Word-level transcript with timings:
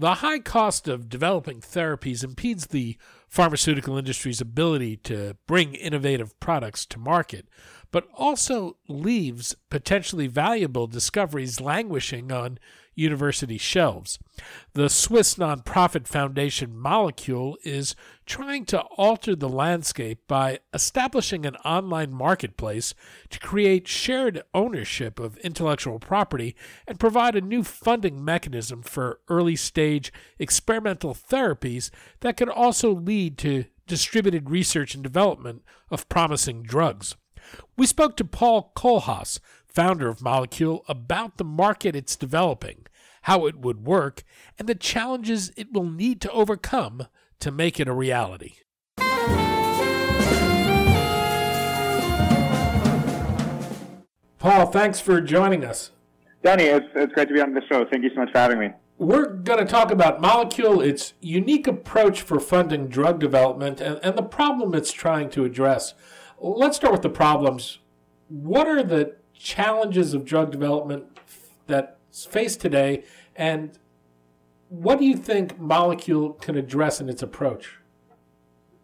The 0.00 0.14
high 0.14 0.38
cost 0.38 0.86
of 0.86 1.08
developing 1.08 1.60
therapies 1.60 2.22
impedes 2.22 2.68
the 2.68 2.96
pharmaceutical 3.26 3.98
industry's 3.98 4.40
ability 4.40 4.96
to 4.98 5.36
bring 5.48 5.74
innovative 5.74 6.38
products 6.38 6.86
to 6.86 7.00
market, 7.00 7.48
but 7.90 8.06
also 8.14 8.76
leaves 8.86 9.56
potentially 9.70 10.28
valuable 10.28 10.86
discoveries 10.86 11.60
languishing 11.60 12.30
on 12.30 12.60
university 12.98 13.58
shelves. 13.58 14.18
The 14.74 14.88
Swiss 14.88 15.36
nonprofit 15.36 16.06
foundation 16.06 16.76
Molecule 16.76 17.56
is 17.64 17.94
trying 18.26 18.64
to 18.66 18.80
alter 18.96 19.34
the 19.34 19.48
landscape 19.48 20.20
by 20.26 20.58
establishing 20.74 21.46
an 21.46 21.56
online 21.56 22.12
marketplace 22.12 22.94
to 23.30 23.38
create 23.38 23.88
shared 23.88 24.42
ownership 24.54 25.18
of 25.18 25.38
intellectual 25.38 25.98
property 25.98 26.54
and 26.86 27.00
provide 27.00 27.36
a 27.36 27.40
new 27.40 27.62
funding 27.62 28.24
mechanism 28.24 28.82
for 28.82 29.20
early 29.28 29.56
stage 29.56 30.12
experimental 30.38 31.14
therapies 31.14 31.90
that 32.20 32.36
could 32.36 32.48
also 32.48 32.92
lead 32.92 33.38
to 33.38 33.64
distributed 33.86 34.50
research 34.50 34.94
and 34.94 35.02
development 35.02 35.62
of 35.90 36.08
promising 36.08 36.62
drugs. 36.62 37.16
We 37.76 37.86
spoke 37.86 38.16
to 38.16 38.24
Paul 38.24 38.72
Kohlhaas, 38.76 39.40
founder 39.78 40.08
of 40.08 40.20
Molecule, 40.20 40.84
about 40.88 41.36
the 41.36 41.44
market 41.44 41.94
it's 41.94 42.16
developing, 42.16 42.84
how 43.22 43.46
it 43.46 43.60
would 43.60 43.86
work, 43.86 44.24
and 44.58 44.68
the 44.68 44.74
challenges 44.74 45.52
it 45.56 45.72
will 45.72 45.88
need 45.88 46.20
to 46.20 46.28
overcome 46.32 47.06
to 47.38 47.52
make 47.52 47.78
it 47.78 47.86
a 47.86 47.92
reality. 47.92 48.54
Paul, 54.40 54.66
thanks 54.66 54.98
for 54.98 55.20
joining 55.20 55.64
us. 55.64 55.92
Danny, 56.42 56.64
it's, 56.64 56.86
it's 56.96 57.12
great 57.12 57.28
to 57.28 57.34
be 57.34 57.40
on 57.40 57.54
the 57.54 57.62
show. 57.70 57.84
Thank 57.88 58.02
you 58.02 58.10
so 58.10 58.16
much 58.16 58.32
for 58.32 58.38
having 58.38 58.58
me. 58.58 58.70
We're 58.98 59.28
going 59.28 59.60
to 59.60 59.64
talk 59.64 59.92
about 59.92 60.20
Molecule, 60.20 60.80
its 60.80 61.14
unique 61.20 61.68
approach 61.68 62.22
for 62.22 62.40
funding 62.40 62.88
drug 62.88 63.20
development, 63.20 63.80
and, 63.80 64.00
and 64.02 64.18
the 64.18 64.24
problem 64.24 64.74
it's 64.74 64.90
trying 64.90 65.30
to 65.30 65.44
address. 65.44 65.94
Let's 66.40 66.76
start 66.76 66.92
with 66.92 67.02
the 67.02 67.10
problems. 67.10 67.78
What 68.26 68.66
are 68.66 68.82
the 68.82 69.14
challenges 69.38 70.14
of 70.14 70.24
drug 70.24 70.50
development 70.50 71.04
that's 71.66 72.24
faced 72.24 72.60
today, 72.60 73.04
and 73.36 73.78
what 74.68 74.98
do 74.98 75.04
you 75.04 75.16
think 75.16 75.58
Molecule 75.58 76.32
can 76.34 76.56
address 76.56 77.00
in 77.00 77.08
its 77.08 77.22
approach? 77.22 77.78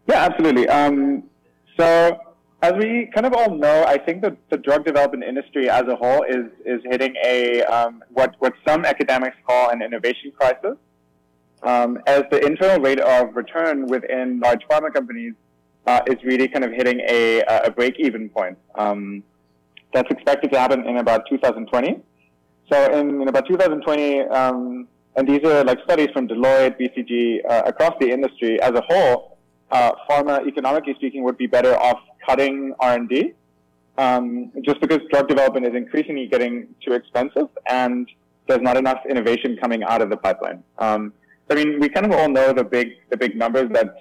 Yeah, 0.06 0.24
absolutely. 0.24 0.68
Um, 0.68 1.24
so, 1.78 2.18
as 2.62 2.72
we 2.74 3.10
kind 3.14 3.26
of 3.26 3.34
all 3.34 3.54
know, 3.54 3.84
I 3.84 3.98
think 3.98 4.22
that 4.22 4.36
the 4.50 4.56
drug 4.56 4.84
development 4.84 5.24
industry 5.24 5.68
as 5.68 5.82
a 5.88 5.96
whole 5.96 6.22
is 6.22 6.46
is 6.64 6.80
hitting 6.84 7.14
a 7.24 7.62
um, 7.64 8.02
what 8.10 8.34
what 8.38 8.54
some 8.66 8.84
academics 8.84 9.36
call 9.46 9.70
an 9.70 9.82
innovation 9.82 10.32
crisis. 10.38 10.76
Um, 11.62 11.98
as 12.06 12.24
the 12.30 12.44
internal 12.44 12.78
rate 12.78 13.00
of 13.00 13.34
return 13.34 13.86
within 13.86 14.38
large 14.38 14.60
pharma 14.70 14.92
companies 14.92 15.32
uh, 15.86 16.00
is 16.06 16.22
really 16.22 16.46
kind 16.46 16.62
of 16.62 16.72
hitting 16.72 17.00
a, 17.00 17.40
a 17.40 17.70
break-even 17.70 18.28
point. 18.28 18.58
Um, 18.74 19.22
that's 19.94 20.10
expected 20.10 20.52
to 20.52 20.58
happen 20.58 20.86
in 20.86 20.98
about 20.98 21.22
2020. 21.30 22.00
So 22.70 22.98
in, 22.98 23.22
in 23.22 23.28
about 23.28 23.46
2020, 23.46 24.20
um, 24.22 24.88
and 25.16 25.28
these 25.28 25.42
are 25.44 25.64
like 25.64 25.78
studies 25.84 26.08
from 26.12 26.28
Deloitte, 26.28 26.78
BCG, 26.80 27.40
uh, 27.48 27.62
across 27.66 27.92
the 28.00 28.10
industry 28.10 28.60
as 28.60 28.72
a 28.72 28.82
whole, 28.88 29.38
uh, 29.70 29.92
pharma, 30.08 30.46
economically 30.46 30.94
speaking, 30.94 31.22
would 31.22 31.38
be 31.38 31.46
better 31.46 31.76
off 31.76 32.00
cutting 32.26 32.74
R&D, 32.80 33.32
um, 33.96 34.50
just 34.62 34.80
because 34.80 34.98
drug 35.10 35.28
development 35.28 35.66
is 35.66 35.74
increasingly 35.74 36.26
getting 36.26 36.68
too 36.84 36.92
expensive 36.92 37.48
and 37.68 38.08
there's 38.46 38.60
not 38.60 38.76
enough 38.76 38.98
innovation 39.08 39.56
coming 39.60 39.82
out 39.84 40.02
of 40.02 40.10
the 40.10 40.16
pipeline. 40.16 40.62
Um, 40.78 41.12
I 41.50 41.54
mean, 41.54 41.78
we 41.80 41.88
kind 41.88 42.06
of 42.06 42.12
all 42.12 42.28
know 42.28 42.52
the 42.52 42.64
big 42.64 42.88
the 43.10 43.16
big 43.16 43.36
numbers 43.36 43.70
that 43.72 43.94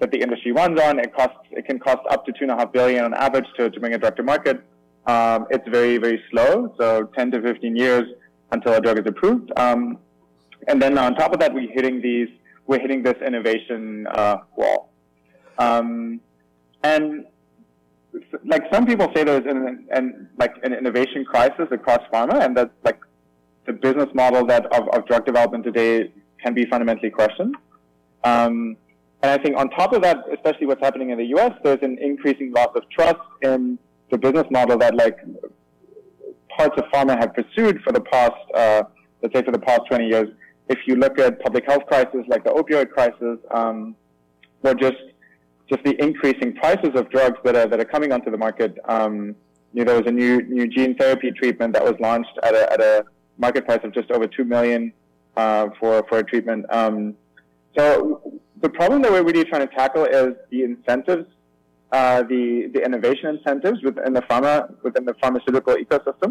that 0.00 0.10
the 0.10 0.20
industry 0.20 0.52
runs 0.52 0.80
on. 0.80 0.98
It 0.98 1.14
costs 1.14 1.38
it 1.50 1.64
can 1.66 1.78
cost 1.78 2.00
up 2.10 2.24
to 2.26 2.32
two 2.32 2.42
and 2.42 2.50
a 2.50 2.56
half 2.56 2.72
billion 2.72 3.04
on 3.04 3.14
average 3.14 3.46
to, 3.56 3.70
to 3.70 3.80
bring 3.80 3.94
a 3.94 3.98
drug 3.98 4.16
to 4.16 4.22
market. 4.22 4.62
Um, 5.06 5.46
it's 5.50 5.68
very 5.68 5.98
very 5.98 6.22
slow, 6.30 6.74
so 6.78 7.04
10 7.16 7.32
to 7.32 7.42
15 7.42 7.76
years 7.76 8.04
until 8.52 8.74
a 8.74 8.80
drug 8.80 8.98
is 8.98 9.06
approved. 9.06 9.50
Um, 9.56 9.98
and 10.68 10.80
then 10.80 10.96
on 10.96 11.14
top 11.14 11.32
of 11.32 11.40
that, 11.40 11.52
we're 11.52 11.70
hitting 11.70 12.00
these 12.00 12.28
we're 12.66 12.80
hitting 12.80 13.02
this 13.02 13.16
innovation 13.24 14.06
uh, 14.06 14.38
wall. 14.56 14.90
Um, 15.58 16.20
and 16.82 17.26
like 18.44 18.62
some 18.72 18.86
people 18.86 19.10
say 19.14 19.24
there's 19.24 19.46
an, 19.46 19.86
an 19.90 20.28
like 20.38 20.54
an 20.62 20.72
innovation 20.72 21.24
crisis 21.24 21.68
across 21.70 22.00
pharma, 22.12 22.44
and 22.44 22.56
that 22.56 22.70
like 22.84 23.00
the 23.66 23.72
business 23.72 24.08
model 24.14 24.46
that 24.46 24.66
of, 24.66 24.88
of 24.88 25.06
drug 25.06 25.26
development 25.26 25.64
today 25.64 26.12
can 26.42 26.54
be 26.54 26.64
fundamentally 26.66 27.10
questioned. 27.10 27.56
Um, 28.22 28.76
and 29.22 29.30
I 29.32 29.42
think 29.42 29.56
on 29.56 29.70
top 29.70 29.92
of 29.92 30.02
that, 30.02 30.18
especially 30.34 30.66
what's 30.66 30.82
happening 30.82 31.10
in 31.10 31.18
the 31.18 31.26
U.S., 31.26 31.52
there's 31.62 31.82
an 31.82 31.98
increasing 32.00 32.52
loss 32.52 32.68
of 32.74 32.82
trust 32.90 33.20
in 33.42 33.78
the 34.10 34.18
business 34.18 34.46
model 34.50 34.78
that 34.78 34.94
like 34.94 35.18
parts 36.56 36.74
of 36.76 36.84
pharma 36.92 37.18
have 37.18 37.34
pursued 37.34 37.80
for 37.82 37.92
the 37.92 38.00
past, 38.00 38.32
uh, 38.54 38.82
let's 39.22 39.34
say, 39.34 39.42
for 39.42 39.52
the 39.52 39.58
past 39.58 39.82
20 39.88 40.06
years. 40.06 40.28
If 40.68 40.78
you 40.86 40.96
look 40.96 41.18
at 41.18 41.40
public 41.40 41.64
health 41.66 41.86
crises 41.86 42.24
like 42.28 42.44
the 42.44 42.50
opioid 42.50 42.90
crisis, 42.90 43.38
um, 43.50 43.96
or 44.62 44.74
just 44.74 44.96
just 45.68 45.82
the 45.84 46.02
increasing 46.02 46.54
prices 46.54 46.90
of 46.94 47.10
drugs 47.10 47.38
that 47.44 47.54
are 47.56 47.66
that 47.66 47.80
are 47.80 47.84
coming 47.84 48.12
onto 48.12 48.30
the 48.30 48.36
market. 48.38 48.76
Um, 48.86 49.34
you 49.72 49.84
know, 49.84 49.92
there 49.92 50.02
was 50.02 50.06
a 50.06 50.14
new 50.14 50.42
new 50.42 50.66
gene 50.68 50.96
therapy 50.96 51.30
treatment 51.32 51.74
that 51.74 51.84
was 51.84 51.94
launched 52.00 52.38
at 52.42 52.54
a 52.54 52.72
at 52.72 52.80
a 52.80 53.04
market 53.38 53.66
price 53.66 53.80
of 53.82 53.92
just 53.92 54.10
over 54.10 54.26
two 54.26 54.44
million 54.44 54.92
uh, 55.36 55.68
for 55.78 56.04
for 56.08 56.18
a 56.18 56.24
treatment. 56.24 56.66
Um, 56.70 57.14
so 57.76 58.40
the 58.60 58.68
problem 58.68 59.02
that 59.02 59.10
we're 59.10 59.24
really 59.24 59.44
trying 59.44 59.66
to 59.66 59.74
tackle 59.74 60.04
is 60.04 60.34
the 60.50 60.62
incentives, 60.62 61.26
uh, 61.94 62.22
the 62.32 62.70
the 62.74 62.80
innovation 62.88 63.26
incentives 63.36 63.78
within 63.82 64.12
the 64.18 64.22
pharma 64.22 64.54
within 64.82 65.04
the 65.04 65.14
pharmaceutical 65.22 65.74
ecosystem, 65.84 66.30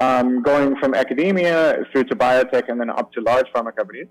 um, 0.00 0.42
going 0.50 0.70
from 0.80 0.94
academia 0.94 1.56
through 1.90 2.04
to 2.04 2.16
biotech 2.16 2.64
and 2.70 2.80
then 2.80 2.90
up 2.90 3.12
to 3.12 3.20
large 3.20 3.46
pharma 3.54 3.74
companies, 3.76 4.08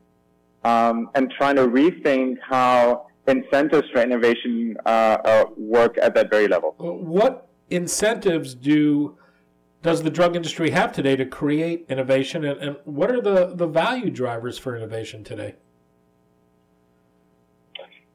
um, 0.64 1.10
and 1.16 1.24
trying 1.40 1.56
to 1.56 1.68
rethink 1.80 2.36
how 2.54 3.08
incentives 3.28 3.88
for 3.92 4.02
innovation 4.02 4.76
uh, 4.86 4.90
uh, 5.26 5.46
work 5.58 5.98
at 5.98 6.14
that 6.14 6.30
very 6.30 6.48
level. 6.48 6.76
What 6.78 7.48
incentives 7.70 8.54
do 8.54 9.18
does 9.82 10.04
the 10.04 10.10
drug 10.10 10.36
industry 10.36 10.70
have 10.72 10.94
today 10.94 11.16
to 11.16 11.26
create 11.26 11.86
innovation, 11.90 12.46
and, 12.46 12.58
and 12.66 12.76
what 12.86 13.10
are 13.12 13.22
the, 13.22 13.54
the 13.56 13.68
value 13.68 14.12
drivers 14.12 14.58
for 14.58 14.76
innovation 14.76 15.24
today? 15.24 15.56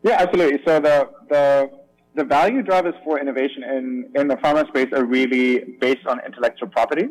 Yeah, 0.03 0.17
absolutely. 0.23 0.61
So 0.65 0.79
the 0.79 1.11
the 1.29 1.78
the 2.19 2.25
value 2.25 2.63
drivers 2.63 2.95
for 3.05 3.21
innovation 3.21 3.63
in, 3.63 4.11
in 4.17 4.27
the 4.27 4.35
pharma 4.37 4.67
space 4.69 4.89
are 4.93 5.05
really 5.05 5.77
based 5.81 6.05
on 6.07 6.21
intellectual 6.27 6.69
property 6.69 7.07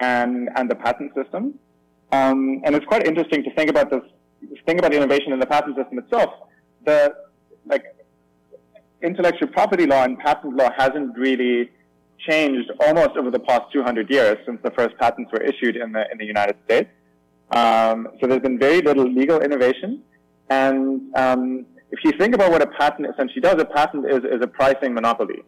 and 0.00 0.48
and 0.56 0.68
the 0.68 0.74
patent 0.74 1.12
system. 1.14 1.42
Um, 2.10 2.60
and 2.64 2.74
it's 2.74 2.86
quite 2.86 3.06
interesting 3.06 3.44
to 3.44 3.54
think 3.54 3.70
about 3.70 3.88
this 3.90 4.02
think 4.66 4.78
about 4.80 4.92
innovation 4.92 5.32
in 5.32 5.38
the 5.38 5.46
patent 5.46 5.76
system 5.76 5.98
itself. 5.98 6.30
The 6.84 7.14
like 7.66 7.84
intellectual 9.02 9.48
property 9.48 9.86
law 9.86 10.02
and 10.04 10.18
patent 10.18 10.56
law 10.56 10.70
hasn't 10.76 11.16
really 11.16 11.70
changed 12.28 12.70
almost 12.84 13.16
over 13.16 13.30
the 13.30 13.38
past 13.38 13.72
200 13.72 14.10
years 14.10 14.38
since 14.44 14.58
the 14.64 14.72
first 14.72 14.96
patents 14.98 15.30
were 15.32 15.42
issued 15.50 15.76
in 15.76 15.92
the, 15.92 16.04
in 16.10 16.18
the 16.18 16.24
United 16.24 16.56
States. 16.64 16.90
Um, 17.52 18.08
so 18.20 18.26
there's 18.26 18.42
been 18.42 18.58
very 18.58 18.82
little 18.82 19.08
legal 19.08 19.40
innovation. 19.40 20.02
And 20.50 21.16
um, 21.16 21.66
if 21.90 22.00
you 22.04 22.12
think 22.12 22.34
about 22.34 22.50
what 22.50 22.62
a 22.62 22.66
patent 22.66 23.08
essentially 23.12 23.40
does, 23.40 23.60
a 23.60 23.64
patent 23.64 24.06
is, 24.10 24.18
is 24.24 24.40
a 24.42 24.46
pricing 24.46 24.92
monopoly. 24.94 25.42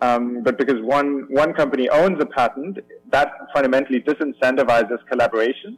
Um, 0.00 0.42
but 0.42 0.56
because 0.56 0.80
one, 0.80 1.26
one 1.28 1.52
company 1.52 1.88
owns 1.88 2.20
a 2.20 2.26
patent, 2.26 2.78
that 3.10 3.32
fundamentally 3.52 4.00
disincentivizes 4.00 4.98
collaboration 5.10 5.76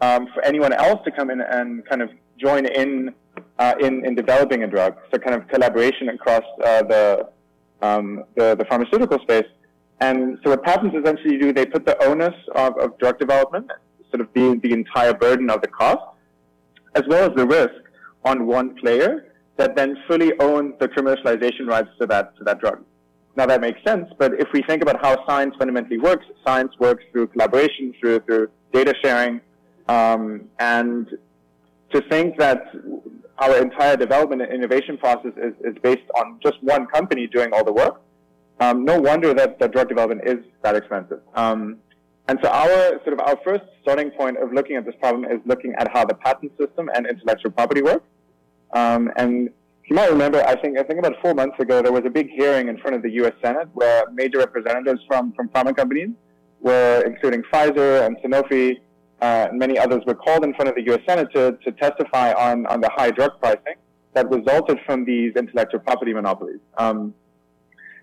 um, 0.00 0.28
for 0.32 0.42
anyone 0.44 0.72
else 0.72 1.00
to 1.04 1.10
come 1.10 1.30
in 1.30 1.40
and 1.40 1.84
kind 1.86 2.00
of 2.00 2.10
join 2.38 2.64
in, 2.64 3.12
uh, 3.58 3.74
in, 3.80 4.06
in 4.06 4.14
developing 4.14 4.62
a 4.62 4.66
drug. 4.66 4.96
So 5.12 5.18
kind 5.18 5.34
of 5.34 5.46
collaboration 5.48 6.08
across 6.08 6.44
uh, 6.64 6.82
the, 6.84 7.28
um, 7.82 8.24
the, 8.36 8.54
the 8.54 8.64
pharmaceutical 8.64 9.18
space. 9.18 9.46
And 10.00 10.38
so 10.42 10.50
what 10.50 10.62
patents 10.64 10.96
essentially 10.96 11.36
do, 11.36 11.52
they 11.52 11.66
put 11.66 11.84
the 11.84 12.02
onus 12.02 12.34
of, 12.54 12.78
of 12.78 12.96
drug 12.98 13.18
development, 13.18 13.70
sort 14.10 14.22
of 14.22 14.28
the, 14.32 14.58
the 14.62 14.72
entire 14.72 15.12
burden 15.12 15.50
of 15.50 15.60
the 15.60 15.68
cost, 15.68 16.02
as 16.94 17.02
well 17.08 17.30
as 17.30 17.36
the 17.36 17.46
risk 17.46 17.74
on 18.24 18.46
one 18.46 18.74
player 18.76 19.29
that 19.60 19.76
then 19.76 19.96
fully 20.08 20.32
owns 20.40 20.72
the 20.80 20.88
commercialization 20.88 21.66
rights 21.66 21.90
to 22.00 22.06
that, 22.06 22.36
to 22.38 22.44
that 22.44 22.58
drug. 22.60 22.78
Now 23.36 23.46
that 23.46 23.60
makes 23.60 23.80
sense, 23.84 24.06
but 24.18 24.32
if 24.44 24.48
we 24.52 24.62
think 24.62 24.82
about 24.82 25.00
how 25.04 25.24
science 25.26 25.54
fundamentally 25.58 25.98
works, 25.98 26.26
science 26.46 26.72
works 26.78 27.04
through 27.12 27.26
collaboration, 27.28 27.94
through, 28.00 28.20
through 28.20 28.48
data 28.72 28.94
sharing, 29.02 29.40
um, 29.88 30.48
and 30.58 31.06
to 31.92 32.00
think 32.08 32.38
that 32.38 32.62
our 33.38 33.56
entire 33.58 33.96
development 33.96 34.42
and 34.42 34.52
innovation 34.52 34.96
process 34.98 35.32
is, 35.36 35.54
is 35.64 35.76
based 35.82 36.08
on 36.18 36.38
just 36.42 36.56
one 36.62 36.86
company 36.86 37.26
doing 37.26 37.50
all 37.52 37.64
the 37.64 37.72
work, 37.72 38.00
um, 38.60 38.84
no 38.84 39.00
wonder 39.00 39.32
that 39.34 39.58
the 39.58 39.68
drug 39.68 39.88
development 39.88 40.22
is 40.26 40.38
that 40.62 40.74
expensive. 40.76 41.20
Um, 41.34 41.78
and 42.28 42.38
so 42.42 42.48
our 42.48 43.00
sort 43.04 43.14
of 43.14 43.20
our 43.20 43.36
first 43.44 43.64
starting 43.82 44.10
point 44.10 44.36
of 44.38 44.52
looking 44.52 44.76
at 44.76 44.84
this 44.84 44.94
problem 45.00 45.24
is 45.24 45.40
looking 45.46 45.74
at 45.78 45.86
how 45.92 46.04
the 46.04 46.14
patent 46.14 46.52
system 46.58 46.90
and 46.94 47.06
intellectual 47.06 47.50
property 47.50 47.82
work. 47.82 48.02
Um, 48.72 49.10
and 49.16 49.50
you 49.84 49.96
might 49.96 50.10
remember, 50.10 50.42
I 50.46 50.54
think 50.60 50.78
I 50.78 50.82
think 50.84 51.00
about 51.00 51.14
four 51.20 51.34
months 51.34 51.58
ago, 51.58 51.82
there 51.82 51.92
was 51.92 52.04
a 52.06 52.10
big 52.10 52.30
hearing 52.30 52.68
in 52.68 52.78
front 52.78 52.94
of 52.96 53.02
the 53.02 53.10
U.S. 53.12 53.32
Senate 53.42 53.68
where 53.74 54.08
major 54.12 54.38
representatives 54.38 55.00
from 55.08 55.32
from 55.32 55.48
pharma 55.48 55.76
companies, 55.76 56.10
were 56.60 57.02
including 57.04 57.42
Pfizer 57.52 58.06
and 58.06 58.16
Sanofi, 58.18 58.76
uh, 59.20 59.48
and 59.50 59.58
many 59.58 59.78
others, 59.78 60.02
were 60.06 60.14
called 60.14 60.44
in 60.44 60.54
front 60.54 60.68
of 60.68 60.76
the 60.76 60.82
U.S. 60.82 61.00
Senate 61.08 61.28
to, 61.34 61.58
to 61.64 61.72
testify 61.72 62.32
on 62.32 62.66
on 62.66 62.80
the 62.80 62.90
high 62.94 63.10
drug 63.10 63.32
pricing 63.40 63.74
that 64.14 64.28
resulted 64.30 64.78
from 64.86 65.04
these 65.04 65.32
intellectual 65.36 65.80
property 65.80 66.12
monopolies. 66.12 66.60
Um, 66.78 67.14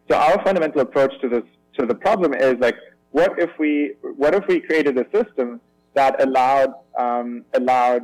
so 0.09 0.17
our 0.17 0.43
fundamental 0.43 0.81
approach 0.81 1.13
to 1.21 1.29
this 1.29 1.43
to 1.77 1.85
the 1.85 1.95
problem 1.95 2.33
is 2.33 2.55
like, 2.59 2.75
what 3.11 3.39
if 3.39 3.49
we 3.59 3.93
what 4.01 4.35
if 4.35 4.45
we 4.47 4.59
created 4.59 4.97
a 4.97 5.05
system 5.11 5.61
that 5.93 6.21
allowed 6.21 6.73
um, 6.97 7.45
allowed 7.53 8.03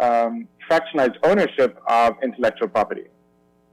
um, 0.00 0.48
fractionalized 0.70 1.16
ownership 1.24 1.78
of 1.88 2.14
intellectual 2.22 2.68
property? 2.68 3.06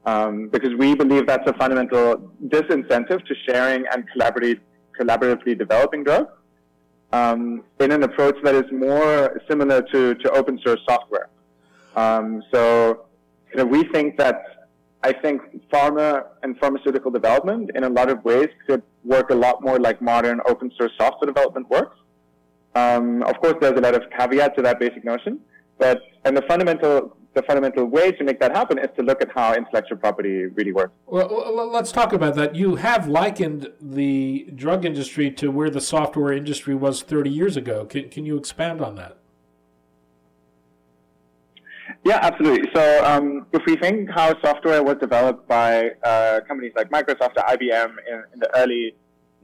Um, 0.06 0.48
because 0.48 0.74
we 0.78 0.96
believe 0.96 1.28
that's 1.28 1.48
a 1.50 1.54
fundamental 1.54 2.32
disincentive 2.48 3.26
to 3.26 3.36
sharing 3.46 3.86
and 3.92 4.06
collaboratively, 4.16 5.58
developing 5.58 6.04
drugs 6.04 6.32
um, 7.12 7.64
in 7.80 7.92
an 7.92 8.04
approach 8.04 8.38
that 8.44 8.56
is 8.56 8.72
more 8.72 9.40
similar 9.50 9.82
to, 9.82 10.16
to 10.16 10.32
open 10.32 10.60
source 10.64 10.80
software. 10.88 11.30
Um, 11.96 12.42
so 12.54 13.06
you 13.52 13.58
know, 13.58 13.66
we 13.66 13.84
think 13.86 14.18
that 14.18 14.58
I 15.04 15.14
think 15.14 15.42
pharma 15.72 16.26
and 16.44 16.58
pharmaceutical 16.58 17.12
development 17.12 17.72
in 17.76 17.84
a 17.84 17.90
lot 17.90 18.10
of 18.10 18.24
ways 18.26 18.50
could 18.66 18.82
work 19.04 19.30
a 19.30 19.36
lot 19.36 19.62
more 19.62 19.80
like 19.80 20.02
modern 20.02 20.42
open 20.48 20.72
source 20.78 20.92
software 20.98 21.28
development 21.28 21.70
works. 21.70 21.98
Um, 22.76 23.24
of 23.24 23.40
course, 23.40 23.56
there's 23.62 23.78
a 23.78 23.82
lot 23.82 23.96
of 23.96 24.04
caveat 24.18 24.56
to 24.58 24.62
that 24.64 24.80
basic 24.80 25.04
notion, 25.04 25.40
but 25.78 26.02
and 26.26 26.36
the 26.36 26.42
fundamental 26.44 27.18
the 27.38 27.44
fundamental 27.44 27.86
way 27.86 28.12
to 28.12 28.24
make 28.24 28.40
that 28.40 28.52
happen 28.52 28.80
is 28.80 28.90
to 28.98 29.04
look 29.04 29.22
at 29.22 29.30
how 29.32 29.54
intellectual 29.54 29.98
property 29.98 30.48
really 30.48 30.72
works. 30.72 30.92
Well, 31.06 31.70
let's 31.72 31.92
talk 31.92 32.12
about 32.12 32.34
that. 32.36 32.56
You 32.56 32.78
have 32.78 33.08
likened 33.08 33.72
the 33.80 34.48
drug 34.56 34.86
industry 34.86 35.30
to 35.32 35.52
where 35.52 35.70
the 35.70 35.80
software 35.80 36.34
industry 36.34 36.74
was 36.74 37.04
30 37.04 37.30
years 37.30 37.56
ago. 37.56 37.86
Can, 37.86 38.10
can 38.10 38.26
you 38.26 38.38
expand 38.38 38.82
on 38.82 38.96
that? 38.96 39.18
Yeah, 42.04 42.20
absolutely. 42.22 42.70
So 42.74 43.06
um, 43.06 43.46
if 43.54 43.64
we 43.66 43.76
think 43.76 44.10
how 44.10 44.40
software 44.42 44.82
was 44.84 44.96
developed 45.00 45.48
by 45.48 45.92
uh, 46.04 46.40
companies 46.48 46.74
like 46.76 46.90
Microsoft 46.90 47.38
or 47.38 47.44
IBM 47.44 47.90
in, 48.10 48.24
in 48.34 48.40
the 48.40 48.50
early 48.56 48.96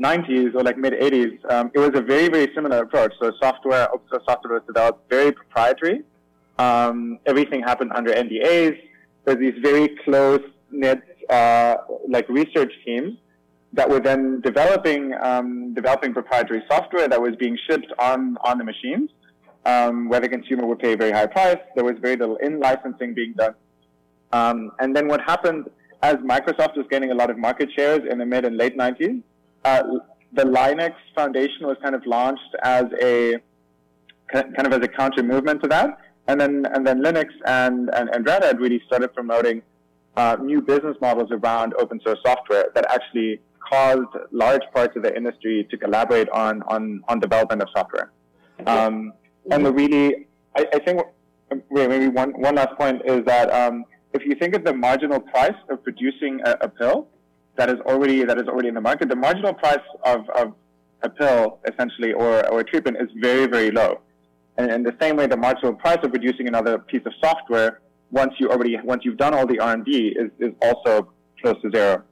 90s 0.01 0.55
or 0.55 0.63
like 0.63 0.77
mid 0.77 0.93
80s, 0.93 1.51
um, 1.51 1.71
it 1.73 1.79
was 1.79 1.91
a 1.93 2.01
very, 2.01 2.27
very 2.27 2.49
similar 2.55 2.79
approach. 2.79 3.13
So 3.21 3.31
software, 3.41 3.93
open 3.93 4.07
source 4.09 4.23
software 4.25 4.53
was 4.53 4.63
developed 4.65 5.09
very 5.09 5.31
proprietary. 5.31 6.03
Um, 6.57 7.19
everything 7.25 7.61
happened 7.61 7.91
under 7.95 8.11
NDAs. 8.11 8.79
There's 9.25 9.39
these 9.39 9.61
very 9.61 9.95
close 10.03 10.41
knit 10.71 11.01
uh, 11.29 11.75
like 12.09 12.27
research 12.29 12.73
teams 12.85 13.17
that 13.73 13.89
were 13.89 13.99
then 13.99 14.41
developing 14.41 15.13
um, 15.21 15.73
developing 15.73 16.13
proprietary 16.13 16.63
software 16.69 17.07
that 17.07 17.21
was 17.21 17.35
being 17.37 17.57
shipped 17.67 17.91
on 17.97 18.37
on 18.43 18.57
the 18.57 18.63
machines 18.63 19.09
um, 19.65 20.09
where 20.09 20.19
the 20.19 20.29
consumer 20.29 20.65
would 20.65 20.79
pay 20.79 20.93
a 20.93 20.97
very 20.97 21.11
high 21.11 21.25
price. 21.25 21.57
There 21.75 21.83
was 21.83 21.95
very 22.01 22.15
little 22.15 22.37
in 22.37 22.59
licensing 22.59 23.13
being 23.13 23.33
done. 23.33 23.55
Um, 24.31 24.71
and 24.79 24.95
then 24.95 25.07
what 25.07 25.21
happened 25.21 25.69
as 26.01 26.15
Microsoft 26.17 26.75
was 26.75 26.85
gaining 26.89 27.11
a 27.11 27.15
lot 27.15 27.29
of 27.29 27.37
market 27.37 27.69
shares 27.75 28.01
in 28.09 28.17
the 28.17 28.25
mid 28.25 28.45
and 28.45 28.57
late 28.57 28.77
90s, 28.77 29.21
uh, 29.63 29.83
the 30.33 30.43
Linux 30.43 30.95
Foundation 31.15 31.65
was 31.65 31.77
kind 31.81 31.95
of 31.95 32.05
launched 32.05 32.55
as 32.63 32.85
a 33.01 33.35
kind 34.31 34.65
of 34.65 34.73
as 34.73 34.79
a 34.79 34.87
counter 34.87 35.23
movement 35.23 35.61
to 35.61 35.69
that. 35.69 35.97
And 36.27 36.39
then 36.39 36.65
and 36.73 36.87
then 36.87 37.01
Linux 37.01 37.27
and, 37.45 37.89
and, 37.93 38.09
and 38.09 38.25
Red 38.25 38.43
Hat 38.43 38.59
really 38.59 38.81
started 38.87 39.13
promoting 39.13 39.61
uh, 40.15 40.37
new 40.41 40.61
business 40.61 40.95
models 41.01 41.29
around 41.31 41.73
open 41.79 41.99
source 42.03 42.19
software 42.25 42.65
that 42.75 42.85
actually 42.89 43.41
caused 43.69 44.07
large 44.31 44.61
parts 44.73 44.95
of 44.95 45.03
the 45.03 45.15
industry 45.15 45.67
to 45.69 45.77
collaborate 45.77 46.29
on 46.29 46.61
on, 46.63 47.03
on 47.07 47.19
development 47.19 47.61
of 47.61 47.67
software. 47.75 48.11
Um, 48.65 49.13
and 49.51 49.65
the 49.65 49.73
really, 49.73 50.27
I, 50.55 50.65
I 50.73 50.79
think, 50.79 51.01
maybe 51.71 52.07
one, 52.07 52.31
one 52.39 52.55
last 52.55 52.77
point 52.77 53.01
is 53.05 53.25
that 53.25 53.51
um, 53.51 53.85
if 54.13 54.23
you 54.25 54.35
think 54.35 54.55
of 54.55 54.63
the 54.63 54.73
marginal 54.73 55.19
price 55.19 55.55
of 55.69 55.83
producing 55.83 56.39
a, 56.45 56.51
a, 56.61 56.69
pill 56.69 57.07
that 57.55 57.69
is 57.69 57.79
already 57.81 58.23
that 58.23 58.37
is 58.37 58.47
already 58.47 58.69
in 58.69 58.73
the 58.73 58.81
market, 58.81 59.09
the 59.09 59.15
marginal 59.15 59.53
price 59.53 59.85
of, 60.05 60.29
of 60.29 60.53
a 61.01 61.09
pill 61.09 61.59
essentially 61.71 62.13
or, 62.13 62.47
or 62.49 62.61
a 62.61 62.63
treatment 62.63 62.97
is 62.99 63.09
very 63.19 63.47
very 63.47 63.71
low. 63.71 63.99
And 64.57 64.71
in 64.71 64.83
the 64.83 64.95
same 65.01 65.15
way, 65.15 65.27
the 65.27 65.37
marginal 65.37 65.73
price 65.73 65.97
of 66.03 66.11
producing 66.11 66.47
another 66.47 66.77
piece 66.77 67.01
of 67.05 67.13
software 67.21 67.81
once 68.11 68.33
you 68.39 68.49
already 68.49 68.77
once 68.83 69.03
you've 69.03 69.17
done 69.17 69.33
all 69.33 69.47
the 69.47 69.59
R 69.59 69.73
and 69.73 69.83
D 69.83 70.15
is, 70.15 70.29
is 70.39 70.53
also 70.61 71.11
close 71.41 71.59
to 71.63 71.71
zero. 71.71 72.03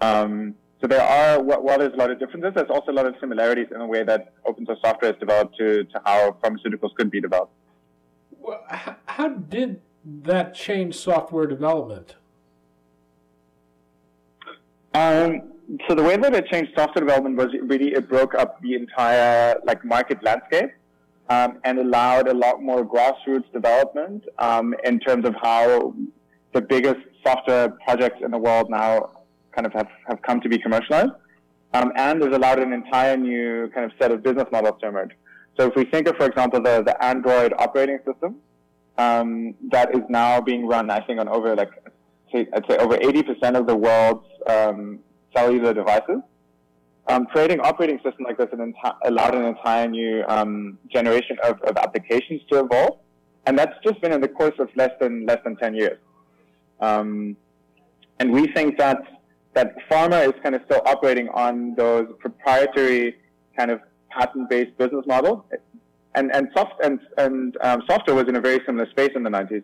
Um, 0.00 0.54
so 0.80 0.86
there 0.86 1.00
are, 1.00 1.42
while 1.42 1.78
there's 1.78 1.94
a 1.94 1.96
lot 1.96 2.10
of 2.10 2.18
differences, 2.18 2.52
there's 2.54 2.68
also 2.68 2.92
a 2.92 2.92
lot 2.92 3.06
of 3.06 3.14
similarities 3.18 3.68
in 3.72 3.78
the 3.78 3.86
way 3.86 4.04
that 4.04 4.34
open 4.44 4.66
source 4.66 4.78
software 4.84 5.12
is 5.12 5.18
developed 5.18 5.56
to, 5.56 5.84
to 5.84 6.00
how 6.04 6.36
pharmaceuticals 6.44 6.94
could 6.94 7.10
be 7.10 7.18
developed. 7.18 7.52
Well, 8.38 8.62
how 9.06 9.28
did 9.28 9.80
that 10.04 10.54
change 10.54 10.94
software 10.96 11.46
development? 11.46 12.16
Um, 14.92 15.52
so 15.88 15.94
the 15.94 16.02
way 16.02 16.16
that 16.16 16.34
it 16.34 16.46
changed 16.46 16.72
software 16.76 17.04
development 17.04 17.36
was 17.36 17.48
really 17.62 17.94
it 17.94 18.08
broke 18.08 18.34
up 18.34 18.60
the 18.60 18.74
entire 18.74 19.56
like 19.64 19.84
market 19.84 20.22
landscape 20.22 20.70
um, 21.28 21.58
and 21.64 21.78
allowed 21.78 22.28
a 22.28 22.34
lot 22.34 22.62
more 22.62 22.84
grassroots 22.84 23.50
development 23.52 24.24
um, 24.38 24.74
in 24.84 25.00
terms 25.00 25.26
of 25.26 25.34
how 25.40 25.94
the 26.52 26.60
biggest 26.60 27.00
software 27.24 27.70
projects 27.84 28.18
in 28.22 28.30
the 28.30 28.38
world 28.38 28.70
now 28.70 29.10
kind 29.52 29.66
of 29.66 29.72
have, 29.72 29.88
have 30.08 30.20
come 30.22 30.40
to 30.40 30.48
be 30.48 30.58
commercialized. 30.58 31.10
Um, 31.74 31.92
and 31.96 32.22
has 32.22 32.34
allowed 32.34 32.60
an 32.60 32.72
entire 32.72 33.16
new 33.16 33.68
kind 33.74 33.84
of 33.84 33.92
set 34.00 34.10
of 34.10 34.22
business 34.22 34.46
models 34.50 34.80
to 34.80 34.88
emerge. 34.88 35.10
So 35.58 35.66
if 35.66 35.74
we 35.74 35.84
think 35.84 36.08
of, 36.08 36.16
for 36.16 36.26
example, 36.26 36.62
the, 36.62 36.82
the 36.82 37.04
Android 37.04 37.52
operating 37.58 37.98
system 38.06 38.36
um, 38.96 39.54
that 39.70 39.94
is 39.94 40.02
now 40.08 40.40
being 40.40 40.66
run, 40.66 40.90
I 40.90 41.00
think, 41.00 41.20
on 41.20 41.28
over 41.28 41.54
like 41.54 41.70
I'd 42.34 42.64
say 42.68 42.76
over 42.78 42.96
80% 42.96 43.56
of 43.56 43.66
the 43.66 43.76
world's 43.76 44.26
um, 44.46 45.00
cellular 45.34 45.72
devices. 45.72 46.20
Um, 47.08 47.26
creating 47.26 47.60
operating 47.60 47.98
system 47.98 48.24
like 48.24 48.36
this 48.36 48.48
allowed 49.04 49.34
an 49.34 49.44
entire 49.44 49.88
new 49.88 50.24
um, 50.26 50.76
generation 50.92 51.36
of, 51.44 51.60
of 51.62 51.76
applications 51.76 52.40
to 52.50 52.60
evolve, 52.60 52.98
and 53.46 53.56
that's 53.56 53.74
just 53.84 54.00
been 54.00 54.12
in 54.12 54.20
the 54.20 54.28
course 54.28 54.54
of 54.58 54.68
less 54.74 54.90
than 55.00 55.24
less 55.24 55.38
than 55.44 55.56
10 55.56 55.74
years. 55.74 55.98
Um, 56.80 57.36
and 58.18 58.32
we 58.32 58.48
think 58.48 58.76
that 58.78 58.98
that 59.54 59.74
pharma 59.88 60.26
is 60.26 60.34
kind 60.42 60.54
of 60.54 60.62
still 60.66 60.82
operating 60.84 61.28
on 61.30 61.74
those 61.76 62.06
proprietary 62.18 63.16
kind 63.56 63.70
of 63.70 63.80
patent-based 64.10 64.76
business 64.76 65.04
model, 65.06 65.46
And, 66.14 66.30
and, 66.34 66.48
soft, 66.54 66.74
and, 66.82 67.00
and 67.18 67.56
um, 67.62 67.82
software 67.86 68.16
was 68.16 68.26
in 68.28 68.36
a 68.36 68.40
very 68.40 68.60
similar 68.66 68.88
space 68.90 69.10
in 69.14 69.22
the 69.22 69.30
90s. 69.30 69.62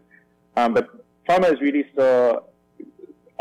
Um, 0.56 0.74
but 0.74 0.88
pharma 1.28 1.52
is 1.52 1.60
really 1.60 1.84
still 1.92 2.48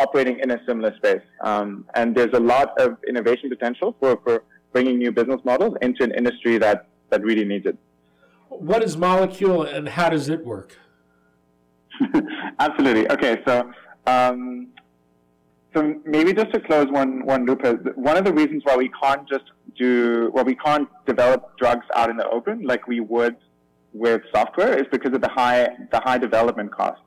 operating 0.03 0.39
in 0.39 0.51
a 0.51 0.60
similar 0.67 0.96
space. 0.98 1.25
Um, 1.41 1.86
and 1.96 2.15
there's 2.15 2.34
a 2.34 2.39
lot 2.39 2.70
of 2.79 2.98
innovation 3.08 3.50
potential 3.50 3.96
for, 4.00 4.20
for 4.24 4.43
bringing 4.74 4.98
new 4.98 5.12
business 5.12 5.41
models 5.43 5.75
into 5.81 6.03
an 6.03 6.12
industry 6.22 6.58
that, 6.58 6.88
that 7.10 7.22
really 7.24 7.46
needs 7.46 7.65
it. 7.65 7.77
What 8.50 8.84
is 8.84 8.98
Molecule 8.98 9.63
and 9.63 9.88
how 9.88 10.10
does 10.10 10.27
it 10.29 10.46
work? 10.46 10.77
Absolutely. 12.60 13.10
Okay, 13.12 13.41
so 13.46 13.72
um, 14.08 14.67
so 15.74 15.96
maybe 16.05 16.34
just 16.34 16.51
to 16.53 16.60
close 16.60 16.88
one 16.89 17.25
one 17.25 17.46
loop, 17.46 17.62
one 17.96 18.17
of 18.17 18.25
the 18.25 18.34
reasons 18.34 18.63
why 18.65 18.75
we 18.75 18.89
can't 19.01 19.27
just 19.29 19.46
do 19.77 20.29
well, 20.34 20.43
we 20.43 20.55
can't 20.55 20.88
develop 21.05 21.58
drugs 21.58 21.86
out 21.96 22.10
in 22.10 22.17
the 22.17 22.27
open 22.29 22.63
like 22.63 22.88
we 22.88 23.00
would 23.00 23.36
with 23.93 24.22
software 24.34 24.77
is 24.77 24.86
because 24.91 25.13
of 25.13 25.22
the 25.22 25.29
high 25.29 25.67
the 25.91 26.00
high 26.00 26.17
development 26.17 26.72
costs 26.72 27.03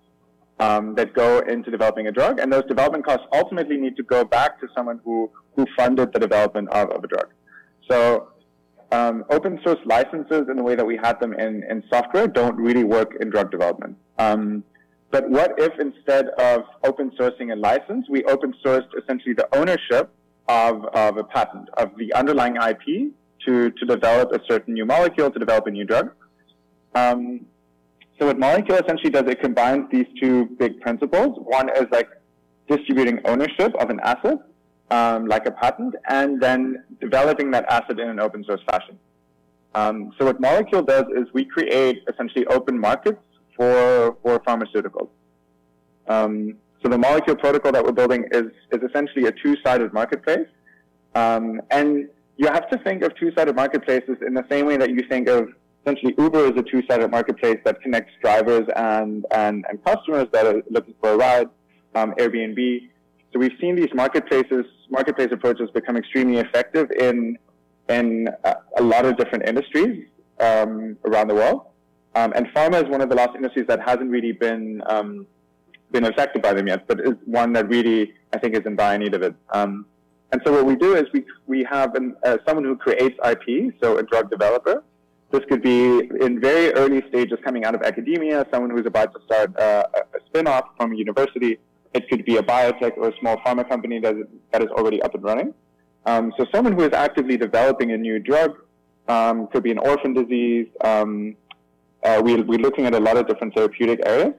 um, 0.61 0.95
that 0.95 1.15
go 1.15 1.41
into 1.41 1.71
developing 1.71 2.07
a 2.07 2.13
drug, 2.13 2.39
and 2.39 2.53
those 2.53 2.65
development 2.67 3.05
costs 3.05 3.27
ultimately 3.33 3.77
need 3.77 3.97
to 3.97 4.03
go 4.03 4.25
back 4.25 4.61
to 4.61 4.69
someone 4.75 5.01
who 5.05 5.31
who 5.57 5.67
funded 5.77 6.13
the 6.13 6.19
development 6.19 6.69
of, 6.71 6.91
of 6.91 7.05
a 7.05 7.07
drug. 7.07 7.29
So 7.91 8.29
um, 8.93 9.25
open 9.31 9.61
source 9.65 9.79
licenses 9.85 10.49
in 10.49 10.57
the 10.57 10.63
way 10.63 10.75
that 10.75 10.87
we 10.87 10.97
had 10.97 11.21
them 11.21 11.33
in, 11.33 11.63
in 11.69 11.83
software 11.91 12.27
don't 12.27 12.57
really 12.57 12.85
work 12.85 13.17
in 13.21 13.31
drug 13.31 13.51
development. 13.51 13.97
Um, 14.19 14.65
but 15.11 15.29
what 15.31 15.55
if 15.59 15.73
instead 15.79 16.29
of 16.39 16.63
open 16.83 17.11
sourcing 17.19 17.53
a 17.53 17.57
license, 17.57 18.07
we 18.09 18.25
open 18.25 18.55
sourced 18.65 18.89
essentially 19.01 19.35
the 19.35 19.49
ownership 19.57 20.13
of, 20.49 20.85
of 20.87 21.17
a 21.17 21.25
patent, 21.25 21.69
of 21.77 21.97
the 21.97 22.13
underlying 22.15 22.57
IP 22.57 23.13
to, 23.47 23.71
to 23.71 23.87
develop 23.87 24.33
a 24.33 24.41
certain 24.49 24.75
new 24.75 24.85
molecule, 24.85 25.31
to 25.31 25.39
develop 25.39 25.67
a 25.67 25.71
new 25.71 25.85
drug? 25.85 26.11
Um, 26.95 27.47
so 28.19 28.27
what 28.27 28.39
Molecule 28.39 28.79
essentially 28.79 29.11
does, 29.11 29.25
it 29.27 29.41
combines 29.41 29.91
these 29.91 30.07
two 30.21 30.47
big 30.59 30.81
principles. 30.81 31.37
One 31.41 31.69
is 31.71 31.87
like 31.91 32.09
distributing 32.69 33.21
ownership 33.25 33.75
of 33.81 33.91
an 33.91 34.01
asset, 34.01 34.39
um, 34.91 35.27
like 35.27 35.47
a 35.47 35.51
patent, 35.51 35.95
and 36.09 36.41
then 36.41 36.85
developing 37.01 37.51
that 37.51 37.65
asset 37.69 37.99
in 37.99 38.09
an 38.09 38.21
open 38.21 38.45
source 38.45 38.61
fashion. 38.71 38.99
Um, 39.75 40.13
so 40.19 40.27
what 40.27 40.41
Molecule 40.41 40.83
does 40.83 41.05
is 41.17 41.27
we 41.33 41.45
create 41.45 42.03
essentially 42.09 42.47
open 42.47 42.79
markets 42.79 43.21
for 43.57 44.17
for 44.23 44.39
pharmaceuticals. 44.41 45.09
Um, 46.07 46.57
so 46.83 46.89
the 46.89 46.99
Molecule 46.99 47.37
protocol 47.37 47.73
that 47.73 47.85
we're 47.85 47.93
building 47.93 48.29
is 48.31 48.45
is 48.71 48.81
essentially 48.89 49.27
a 49.27 49.33
two-sided 49.33 49.93
marketplace, 49.93 50.47
um, 51.17 51.61
and 51.73 52.09
you 52.37 52.47
have 52.47 52.69
to 52.71 52.79
think 52.79 53.03
of 53.03 53.15
two-sided 53.17 53.57
marketplaces 53.57 54.17
in 54.25 54.35
the 54.35 54.45
same 54.49 54.67
way 54.67 54.77
that 54.77 54.91
you 54.91 55.03
think 55.09 55.29
of 55.29 55.49
essentially 55.85 56.15
Uber 56.19 56.47
is 56.47 56.53
a 56.57 56.63
two-sided 56.63 57.11
marketplace 57.11 57.59
that 57.65 57.81
connects 57.83 58.13
drivers 58.23 58.67
and, 58.75 59.27
and, 59.31 59.67
and 59.69 59.85
customers 59.85 60.27
that 60.33 60.47
are 60.47 60.63
looking 60.71 60.95
for 61.01 61.13
a 61.13 61.17
ride, 61.17 61.49
um, 61.95 62.15
Airbnb. 62.19 62.89
So 63.33 63.39
we've 63.39 63.53
seen 63.61 63.77
these 63.77 63.91
marketplaces, 63.95 64.65
marketplace 64.89 65.29
approaches 65.33 65.69
become 65.75 65.97
extremely 65.97 66.39
effective 66.39 66.91
in, 66.99 67.37
in 67.89 68.29
a, 68.45 68.83
lot 68.83 69.05
of 69.05 69.17
different 69.19 69.47
industries 69.47 70.07
um, 70.41 70.97
around 71.05 71.29
the 71.29 71.35
world. 71.35 71.67
Um, 72.15 72.33
and 72.35 72.47
pharma 72.49 72.83
is 72.83 72.89
one 72.89 73.01
of 73.01 73.09
the 73.09 73.17
last 73.17 73.35
industries 73.35 73.67
that 73.67 73.81
hasn't 73.81 74.11
really 74.11 74.33
been, 74.33 74.83
um, 74.87 75.27
been 75.91 76.05
affected 76.05 76.43
by 76.43 76.55
them 76.55 76.69
yet, 76.69 76.87
but 76.87 77.01
is 77.01 77.15
one 77.27 77.53
that 77.55 77.69
really, 77.69 78.15
I 78.33 78.39
think, 78.39 78.55
is 78.55 78.63
in 78.65 78.77
dire 78.77 78.99
need 78.99 79.15
of 79.15 79.23
it. 79.23 79.35
Um, 79.51 79.85
and 80.33 80.41
so 80.45 80.53
what 80.53 80.65
we 80.65 80.77
do 80.77 80.95
is 80.95 81.05
we, 81.13 81.25
we 81.47 81.67
have 81.71 81.95
an, 81.95 82.17
uh, 82.25 82.39
someone 82.47 82.65
who 82.65 82.77
creates 82.77 83.17
IP, 83.29 83.75
so 83.83 83.99
a 83.99 84.03
drug 84.03 84.31
developer, 84.31 84.83
this 85.35 85.45
could 85.49 85.63
be 85.63 86.09
in 86.21 86.41
very 86.41 86.73
early 86.75 87.03
stages 87.09 87.39
coming 87.45 87.65
out 87.65 87.75
of 87.75 87.83
academia, 87.83 88.47
someone 88.53 88.71
who's 88.71 88.87
about 88.87 89.13
to 89.15 89.21
start 89.27 89.59
uh, 89.59 89.83
a 89.95 90.21
spin-off 90.27 90.67
from 90.77 90.93
a 90.93 90.97
university. 90.97 91.59
It 91.93 92.09
could 92.09 92.25
be 92.25 92.37
a 92.37 92.43
biotech 92.43 92.97
or 92.97 93.09
a 93.09 93.17
small 93.19 93.37
pharma 93.39 93.69
company 93.69 93.99
that 93.99 94.15
that 94.53 94.63
is 94.63 94.69
already 94.69 95.03
up 95.03 95.15
and 95.15 95.25
running. 95.25 95.55
Um, 96.07 96.33
so 96.37 96.47
someone 96.55 96.75
who 96.75 96.85
is 96.85 96.93
actively 96.93 97.37
developing 97.37 97.91
a 97.91 97.97
new 97.97 98.19
drug 98.21 98.51
um, 99.09 99.49
could 99.49 99.65
be 99.65 99.73
an 99.73 99.79
orphan 99.79 100.15
disease. 100.15 100.69
Um, 100.83 101.37
uh, 102.05 102.21
we, 102.25 102.37
we're 102.51 102.65
looking 102.67 102.87
at 102.87 102.95
a 102.95 103.01
lot 103.01 103.17
of 103.17 103.27
different 103.27 103.55
therapeutic 103.55 104.01
areas. 104.07 104.35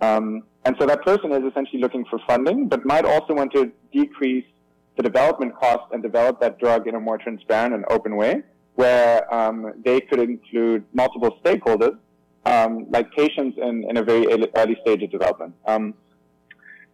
Um, 0.00 0.42
and 0.66 0.76
so 0.78 0.86
that 0.86 1.02
person 1.02 1.32
is 1.32 1.44
essentially 1.50 1.80
looking 1.80 2.04
for 2.10 2.18
funding, 2.26 2.68
but 2.68 2.84
might 2.84 3.04
also 3.04 3.32
want 3.34 3.52
to 3.52 3.72
decrease 3.92 4.46
the 4.96 5.02
development 5.02 5.54
cost 5.56 5.84
and 5.92 6.02
develop 6.02 6.40
that 6.40 6.58
drug 6.58 6.86
in 6.86 6.94
a 6.94 7.00
more 7.00 7.18
transparent 7.18 7.74
and 7.74 7.84
open 7.90 8.16
way 8.16 8.42
where 8.74 9.32
um, 9.32 9.72
they 9.84 10.00
could 10.00 10.20
include 10.20 10.84
multiple 10.92 11.38
stakeholders, 11.44 11.96
um, 12.44 12.86
like 12.90 13.10
patients 13.12 13.56
in, 13.60 13.84
in 13.88 13.96
a 13.96 14.02
very 14.02 14.26
early 14.56 14.76
stage 14.82 15.02
of 15.02 15.10
development. 15.10 15.54
Um, 15.66 15.94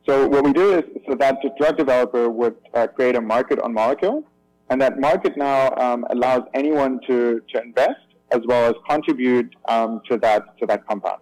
so 0.06 0.26
what 0.26 0.44
we 0.44 0.52
do 0.52 0.78
is, 0.78 0.84
so 1.08 1.14
that 1.16 1.37
the 1.42 1.50
drug 1.58 1.76
developer 1.76 2.28
would 2.30 2.56
uh, 2.75 2.87
create 2.87 3.16
a 3.16 3.20
market 3.20 3.58
on 3.60 3.72
molecule, 3.72 4.25
and 4.70 4.80
that 4.80 4.99
market 4.99 5.37
now 5.37 5.75
um, 5.76 6.06
allows 6.10 6.42
anyone 6.54 7.00
to, 7.06 7.42
to 7.52 7.62
invest 7.62 8.06
as 8.30 8.40
well 8.46 8.70
as 8.70 8.75
contribute 8.88 9.54
um, 9.68 10.00
to 10.08 10.16
that 10.18 10.56
to 10.58 10.66
that 10.66 10.87
compound. 10.87 11.20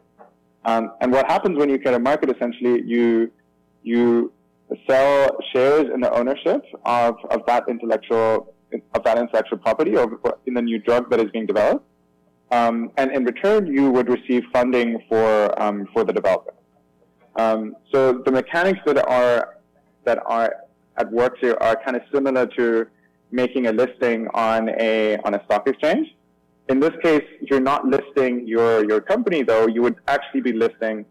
Um, 0.65 0.93
and 1.01 1.11
what 1.11 1.27
happens 1.31 1.57
when 1.59 1.71
you 1.71 1.79
create 1.79 1.95
a 1.95 1.99
market, 1.99 2.31
essentially, 2.31 2.83
you 2.85 3.31
you 3.83 4.33
sell 4.89 5.37
shares 5.53 5.87
in 5.93 6.01
the 6.01 6.13
ownership 6.13 6.63
of, 6.85 7.17
of 7.31 7.41
that 7.47 7.65
intellectual 7.69 8.53
of 8.95 9.05
that 9.05 9.19
intellectual 9.19 9.59
property 9.59 9.97
or 9.97 10.19
in 10.47 10.55
the 10.55 10.63
new 10.63 10.79
drug 10.79 11.11
that 11.11 11.21
is 11.21 11.31
being 11.31 11.47
developed. 11.47 11.85
Um, 12.51 12.91
and 12.97 13.13
in 13.13 13.25
return, 13.25 13.67
you 13.67 13.91
would 13.91 14.09
receive 14.09 14.43
funding 14.53 15.03
for 15.09 15.63
um, 15.63 15.87
for 15.93 16.05
the 16.05 16.13
development. 16.13 16.57
Um, 17.37 17.77
so 17.93 18.23
the 18.25 18.33
mechanics 18.33 18.81
that 18.87 18.99
are 19.07 19.57
that 20.05 20.19
are 20.27 20.55
at 20.97 21.13
work 21.13 21.37
here 21.41 21.57
are 21.61 21.77
kind 21.85 21.97
of 21.97 22.03
similar 22.13 22.47
to 22.47 22.87
making 23.31 23.67
a 23.67 23.73
listing 23.73 24.29
on 24.35 24.71
a 24.81 25.19
on 25.19 25.35
a 25.35 25.45
stock 25.45 25.69
exchange. 25.69 26.09
In 26.69 26.81
this 26.81 26.93
case, 27.03 27.25
you're 27.41 27.61
not 27.61 27.87
listing 27.87 28.47
your 28.47 28.85
your 28.89 29.01
company 29.01 29.43
though. 29.43 29.67
You 29.67 29.83
would 29.83 29.97
actually 30.07 30.41
be 30.41 30.53
listing 30.53 31.05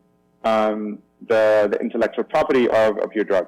um, 0.43 0.99
the 1.27 1.67
the 1.71 1.79
intellectual 1.79 2.23
property 2.23 2.67
of, 2.67 2.97
of 2.99 3.13
your 3.13 3.23
drug. 3.23 3.47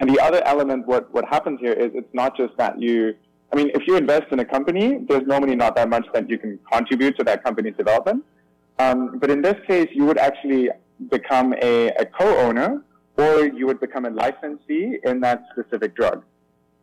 And 0.00 0.08
the 0.08 0.18
other 0.20 0.42
element, 0.46 0.86
what, 0.86 1.12
what 1.12 1.26
happens 1.26 1.60
here 1.60 1.74
is 1.74 1.90
it's 1.94 2.12
not 2.14 2.36
just 2.36 2.56
that 2.56 2.80
you, 2.80 3.14
I 3.52 3.56
mean, 3.56 3.70
if 3.74 3.86
you 3.86 3.96
invest 3.96 4.32
in 4.32 4.40
a 4.40 4.44
company, 4.44 5.04
there's 5.08 5.26
normally 5.26 5.54
not 5.54 5.76
that 5.76 5.88
much 5.90 6.06
that 6.14 6.28
you 6.28 6.38
can 6.38 6.58
contribute 6.72 7.18
to 7.18 7.24
that 7.24 7.44
company's 7.44 7.76
development. 7.76 8.24
Um, 8.78 9.18
but 9.18 9.30
in 9.30 9.42
this 9.42 9.56
case, 9.66 9.88
you 9.92 10.06
would 10.06 10.16
actually 10.16 10.70
become 11.10 11.54
a, 11.60 11.88
a 11.88 12.06
co-owner 12.06 12.82
or 13.18 13.44
you 13.44 13.66
would 13.66 13.78
become 13.78 14.06
a 14.06 14.10
licensee 14.10 14.98
in 15.04 15.20
that 15.20 15.44
specific 15.52 15.94
drug. 15.94 16.24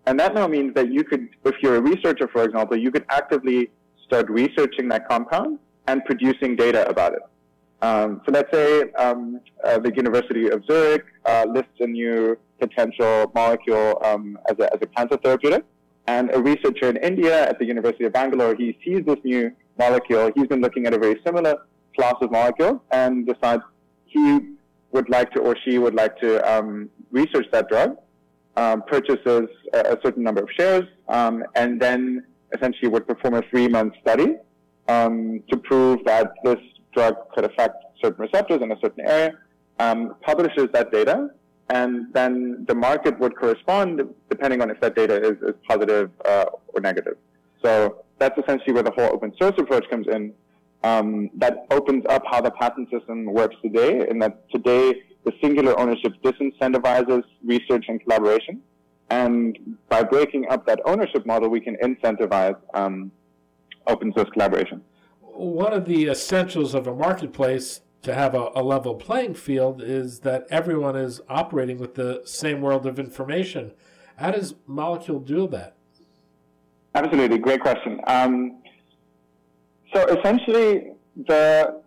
And 0.05 0.19
that 0.19 0.35
now 0.35 0.47
means 0.47 0.75
that 0.75 0.91
you 0.91 1.03
could, 1.03 1.27
if 1.43 1.55
you're 1.61 1.77
a 1.77 1.81
researcher, 1.81 2.27
for 2.27 2.43
example, 2.43 2.77
you 2.77 2.91
could 2.91 3.05
actively 3.09 3.71
start 4.05 4.29
researching 4.29 4.87
that 4.89 5.07
compound 5.09 5.57
and 5.87 6.05
producing 6.05 6.55
data 6.55 6.87
about 6.87 7.13
it. 7.13 7.21
Um, 7.81 8.21
so 8.25 8.31
let's 8.31 8.51
say 8.51 8.91
um, 8.93 9.41
uh, 9.63 9.79
the 9.79 9.93
University 9.95 10.49
of 10.49 10.63
Zurich 10.65 11.05
uh, 11.25 11.45
lists 11.49 11.73
a 11.79 11.87
new 11.87 12.37
potential 12.59 13.31
molecule 13.33 14.01
um, 14.03 14.37
as, 14.49 14.57
a, 14.59 14.73
as 14.73 14.79
a 14.81 14.87
cancer 14.87 15.17
therapeutic. 15.17 15.63
And 16.07 16.33
a 16.33 16.41
researcher 16.41 16.89
in 16.89 16.97
India 16.97 17.49
at 17.49 17.59
the 17.59 17.65
University 17.65 18.05
of 18.05 18.13
Bangalore, 18.13 18.55
he 18.55 18.77
sees 18.83 19.03
this 19.05 19.17
new 19.23 19.51
molecule. 19.77 20.31
He's 20.35 20.47
been 20.47 20.61
looking 20.61 20.85
at 20.85 20.93
a 20.93 20.97
very 20.97 21.19
similar 21.25 21.55
class 21.95 22.15
of 22.21 22.31
molecule 22.31 22.81
and 22.91 23.27
decides 23.27 23.63
he 24.05 24.39
would 24.91 25.09
like 25.09 25.31
to 25.31 25.39
or 25.41 25.55
she 25.65 25.77
would 25.77 25.95
like 25.95 26.17
to 26.19 26.29
um, 26.51 26.89
research 27.11 27.45
that 27.51 27.67
drug, 27.67 27.97
um, 28.55 28.83
purchases 28.83 29.49
a, 29.73 29.79
a, 29.79 29.97
certain 30.03 30.23
number 30.23 30.41
of 30.41 30.49
shares, 30.57 30.85
um, 31.09 31.43
and 31.55 31.79
then 31.81 32.23
essentially 32.55 32.87
would 32.87 33.07
perform 33.07 33.35
a 33.35 33.41
three-month 33.49 33.93
study 34.01 34.37
um, 34.87 35.43
to 35.49 35.57
prove 35.57 35.99
that 36.05 36.31
this 36.43 36.59
drug 36.93 37.15
could 37.33 37.45
affect 37.45 37.75
certain 38.01 38.21
receptors 38.21 38.61
in 38.61 38.71
a 38.71 38.79
certain 38.81 39.05
area, 39.05 39.33
um, 39.79 40.15
publishes 40.21 40.67
that 40.73 40.91
data, 40.91 41.29
and 41.69 42.13
then 42.13 42.65
the 42.67 42.75
market 42.75 43.19
would 43.19 43.35
correspond 43.35 44.01
depending 44.29 44.61
on 44.61 44.69
if 44.69 44.79
that 44.79 44.95
data 44.95 45.15
is, 45.21 45.37
is 45.41 45.55
positive 45.67 46.09
uh, 46.25 46.45
or 46.69 46.79
negative. 46.81 47.17
So 47.63 48.03
that's 48.19 48.37
essentially 48.37 48.73
where 48.73 48.83
the 48.83 48.91
whole 48.91 49.13
open 49.13 49.33
source 49.39 49.55
approach 49.57 49.89
comes 49.89 50.07
in. 50.07 50.33
Um, 50.83 51.29
that 51.35 51.65
opens 51.71 52.05
up 52.07 52.23
how 52.29 52.39
the 52.39 52.51
patent 52.51 52.89
system 52.91 53.25
works 53.25 53.55
today, 53.61 54.07
in 54.09 54.19
that 54.19 54.49
today 54.49 54.93
the 55.25 55.33
singular 55.41 55.77
ownership 55.77 56.13
disincentivizes 56.23 57.23
research 57.43 57.85
and 57.89 58.01
collaboration. 58.01 58.61
And 59.09 59.77
by 59.89 60.03
breaking 60.03 60.47
up 60.49 60.65
that 60.67 60.79
ownership 60.85 61.25
model, 61.25 61.49
we 61.49 61.59
can 61.59 61.75
incentivize 61.83 62.57
um, 62.73 63.11
open 63.87 64.13
source 64.15 64.29
collaboration. 64.31 64.81
One 65.21 65.73
of 65.73 65.85
the 65.85 66.07
essentials 66.07 66.73
of 66.73 66.87
a 66.87 66.95
marketplace 66.95 67.81
to 68.03 68.13
have 68.13 68.33
a, 68.33 68.49
a, 68.55 68.63
level 68.63 68.95
playing 68.95 69.33
field 69.33 69.81
is 69.81 70.19
that 70.19 70.45
everyone 70.49 70.95
is 70.95 71.19
operating 71.29 71.77
with 71.77 71.95
the 71.95 72.21
same 72.25 72.61
world 72.61 72.85
of 72.85 72.99
information. 72.99 73.71
How 74.17 74.31
does 74.31 74.55
Molecule 74.65 75.19
do 75.19 75.47
that? 75.49 75.75
Absolutely, 76.95 77.37
great 77.37 77.61
question. 77.61 77.99
Um, 78.07 78.57
so 79.93 80.05
essentially, 80.07 80.91
the 81.27 81.81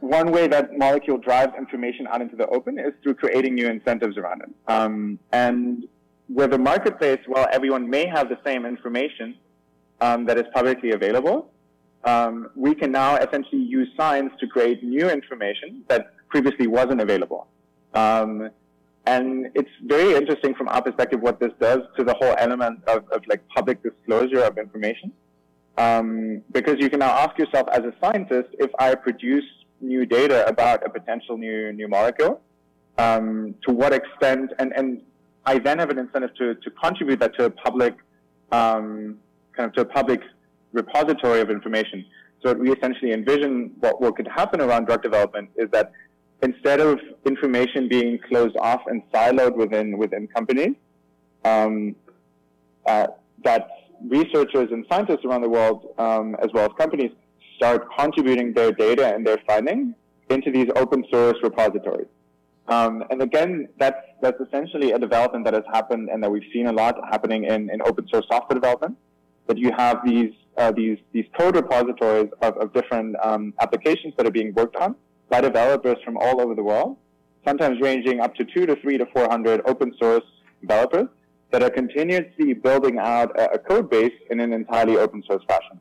one 0.00 0.32
way 0.32 0.48
that 0.48 0.76
molecule 0.76 1.16
drives 1.16 1.52
information 1.56 2.06
out 2.08 2.20
into 2.20 2.34
the 2.34 2.46
open 2.48 2.78
is 2.78 2.92
through 3.02 3.14
creating 3.14 3.54
new 3.54 3.68
incentives 3.68 4.16
around 4.16 4.42
it. 4.42 4.50
Um, 4.66 5.18
and 5.30 5.86
with 6.28 6.52
a 6.54 6.58
marketplace, 6.58 7.20
well, 7.28 7.46
everyone 7.52 7.88
may 7.88 8.06
have 8.06 8.28
the 8.28 8.38
same 8.44 8.66
information 8.66 9.36
um, 10.00 10.24
that 10.26 10.38
is 10.38 10.44
publicly 10.52 10.90
available. 10.90 11.51
Um, 12.04 12.50
we 12.56 12.74
can 12.74 12.90
now 12.90 13.16
essentially 13.16 13.62
use 13.62 13.88
science 13.96 14.32
to 14.40 14.46
create 14.46 14.82
new 14.82 15.08
information 15.08 15.84
that 15.88 16.14
previously 16.28 16.66
wasn't 16.66 17.00
available. 17.00 17.46
Um, 17.94 18.50
and 19.06 19.50
it's 19.54 19.70
very 19.84 20.14
interesting 20.14 20.54
from 20.54 20.68
our 20.68 20.82
perspective 20.82 21.20
what 21.20 21.40
this 21.40 21.52
does 21.60 21.80
to 21.96 22.04
the 22.04 22.14
whole 22.14 22.34
element 22.38 22.82
of, 22.86 23.08
of 23.10 23.22
like 23.26 23.42
public 23.54 23.82
disclosure 23.82 24.42
of 24.42 24.58
information. 24.58 25.12
Um, 25.78 26.42
because 26.52 26.76
you 26.78 26.90
can 26.90 27.00
now 27.00 27.10
ask 27.10 27.38
yourself 27.38 27.66
as 27.72 27.80
a 27.80 27.94
scientist, 28.00 28.50
if 28.58 28.70
I 28.78 28.94
produce 28.94 29.44
new 29.80 30.06
data 30.06 30.46
about 30.46 30.84
a 30.86 30.90
potential 30.90 31.36
new 31.36 31.72
new 31.72 31.88
molecule, 31.88 32.40
um, 32.98 33.54
to 33.66 33.72
what 33.72 33.92
extent, 33.92 34.52
and, 34.58 34.72
and 34.76 35.02
I 35.46 35.58
then 35.58 35.78
have 35.78 35.90
an 35.90 35.98
incentive 35.98 36.34
to, 36.36 36.54
to 36.54 36.70
contribute 36.70 37.20
that 37.20 37.34
to 37.36 37.46
a 37.46 37.50
public, 37.50 37.94
um, 38.52 39.18
kind 39.56 39.66
of 39.68 39.72
to 39.74 39.80
a 39.80 39.84
public 39.84 40.20
repository 40.72 41.40
of 41.40 41.50
information. 41.50 42.04
So 42.42 42.52
we 42.54 42.72
essentially 42.72 43.12
envision 43.12 43.72
what, 43.80 44.00
what 44.00 44.16
could 44.16 44.28
happen 44.28 44.60
around 44.60 44.86
drug 44.86 45.02
development 45.02 45.50
is 45.56 45.70
that 45.70 45.92
instead 46.42 46.80
of 46.80 46.98
information 47.24 47.88
being 47.88 48.18
closed 48.28 48.56
off 48.58 48.82
and 48.86 49.02
siloed 49.12 49.54
within 49.54 49.96
within 49.96 50.26
companies, 50.26 50.74
um, 51.44 51.94
uh, 52.86 53.06
that 53.44 53.68
researchers 54.08 54.68
and 54.72 54.84
scientists 54.90 55.24
around 55.24 55.42
the 55.42 55.48
world, 55.48 55.94
um, 55.98 56.36
as 56.42 56.50
well 56.52 56.64
as 56.64 56.72
companies, 56.76 57.12
start 57.56 57.86
contributing 57.96 58.52
their 58.52 58.72
data 58.72 59.14
and 59.14 59.24
their 59.26 59.38
findings 59.46 59.94
into 60.30 60.50
these 60.50 60.68
open 60.76 61.04
source 61.10 61.36
repositories. 61.42 62.08
Um, 62.68 63.04
and 63.10 63.22
again, 63.22 63.68
that's 63.78 64.02
that's 64.20 64.40
essentially 64.40 64.92
a 64.92 64.98
development 64.98 65.44
that 65.44 65.54
has 65.54 65.64
happened 65.72 66.08
and 66.08 66.22
that 66.22 66.30
we've 66.30 66.48
seen 66.52 66.66
a 66.66 66.72
lot 66.72 66.96
happening 67.10 67.44
in, 67.44 67.70
in 67.70 67.82
open 67.82 68.06
source 68.08 68.24
software 68.30 68.58
development. 68.58 68.96
That 69.52 69.60
you 69.66 69.72
have 69.76 69.96
these 70.02 70.32
uh, 70.56 70.72
these 70.72 70.98
these 71.14 71.26
code 71.38 71.56
repositories 71.56 72.30
of, 72.40 72.52
of 72.56 72.72
different 72.72 73.16
um, 73.22 73.52
applications 73.60 74.14
that 74.16 74.24
are 74.26 74.30
being 74.40 74.54
worked 74.54 74.76
on 74.76 74.90
by 75.28 75.42
developers 75.42 75.98
from 76.06 76.16
all 76.16 76.40
over 76.40 76.54
the 76.54 76.62
world, 76.62 76.96
sometimes 77.46 77.78
ranging 77.88 78.20
up 78.24 78.34
to 78.36 78.46
two 78.52 78.64
to 78.64 78.74
three 78.76 78.96
to 78.96 79.04
four 79.14 79.26
hundred 79.28 79.60
open 79.66 79.90
source 80.00 80.24
developers 80.62 81.08
that 81.50 81.62
are 81.62 81.68
continuously 81.68 82.54
building 82.54 82.96
out 82.98 83.28
a, 83.38 83.44
a 83.56 83.58
code 83.58 83.90
base 83.90 84.16
in 84.30 84.40
an 84.40 84.54
entirely 84.54 84.96
open 84.96 85.22
source 85.28 85.44
fashion. 85.46 85.78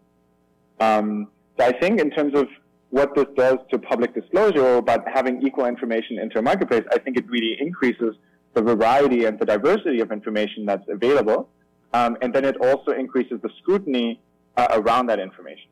Um, 0.81 1.29
so 1.57 1.65
I 1.65 1.71
think 1.71 2.01
in 2.01 2.11
terms 2.11 2.33
of 2.35 2.47
what 2.89 3.15
this 3.15 3.29
does 3.37 3.59
to 3.71 3.79
public 3.79 4.13
disclosure 4.13 4.75
about 4.83 5.01
having 5.07 5.35
equal 5.47 5.67
information 5.75 6.19
into 6.19 6.39
a 6.39 6.41
marketplace, 6.41 6.83
I 6.91 6.97
think 6.97 7.15
it 7.15 7.25
really 7.29 7.55
increases 7.67 8.15
the 8.53 8.61
variety 8.61 9.23
and 9.23 9.39
the 9.39 9.45
diversity 9.45 10.01
of 10.01 10.11
information 10.11 10.65
that's 10.65 10.87
available. 10.89 11.47
Um, 11.93 12.17
and 12.21 12.33
then 12.33 12.45
it 12.45 12.57
also 12.57 12.91
increases 12.91 13.41
the 13.41 13.49
scrutiny 13.59 14.21
uh, 14.57 14.67
around 14.71 15.07
that 15.07 15.19
information. 15.19 15.69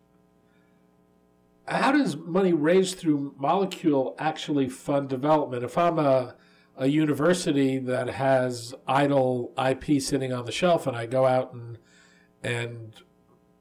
How 1.68 1.92
does 1.92 2.18
money 2.18 2.52
raised 2.52 2.98
through 2.98 3.36
Molecule 3.38 4.16
actually 4.18 4.70
fund 4.70 5.08
development? 5.08 5.64
If 5.64 5.78
I'm 5.78 6.00
a, 6.00 6.36
a 6.76 6.88
university 6.88 7.78
that 7.78 8.10
has 8.10 8.74
idle 8.88 9.54
IP 9.58 10.02
sitting 10.02 10.34
on 10.34 10.46
the 10.46 10.52
shelf 10.52 10.88
and 10.88 10.98
I 10.98 11.06
go 11.06 11.26
out 11.26 11.54
and, 11.54 11.78
and 12.44 12.96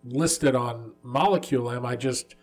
list 0.05 0.43
it 0.43 0.57
on 0.57 0.93
Molecule, 1.03 1.71
am 1.71 1.85
I 1.85 1.97
just 1.97 2.35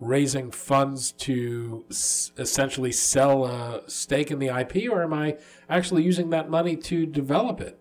raising 0.00 0.50
funds 0.50 1.12
to 1.12 1.84
essentially 1.90 2.92
sell 2.92 3.44
a 3.44 3.82
stake 3.88 4.30
in 4.30 4.38
the 4.38 4.48
IP, 4.48 4.90
or 4.90 5.02
am 5.02 5.14
I 5.14 5.38
actually 5.68 6.02
using 6.02 6.30
that 6.30 6.50
money 6.50 6.76
to 6.76 7.06
develop 7.06 7.60
it? 7.60 7.78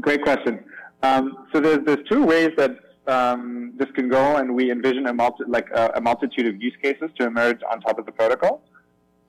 Great 0.00 0.22
question. 0.22 0.64
Um, 1.02 1.46
so 1.52 1.60
there's 1.60 1.80
there's 1.84 2.06
two 2.08 2.24
ways 2.24 2.50
that 2.56 2.76
um, 3.06 3.72
this 3.76 3.88
can 3.94 4.08
go, 4.08 4.36
and 4.36 4.54
we 4.54 4.70
envision 4.70 5.06
a 5.06 5.12
multi, 5.12 5.44
like 5.46 5.68
a, 5.74 5.92
a, 5.96 6.00
multitude 6.00 6.46
of 6.46 6.62
use 6.62 6.74
cases 6.80 7.10
to 7.18 7.26
emerge 7.26 7.60
on 7.70 7.80
top 7.80 7.98
of 7.98 8.06
the 8.06 8.12
protocol. 8.12 8.62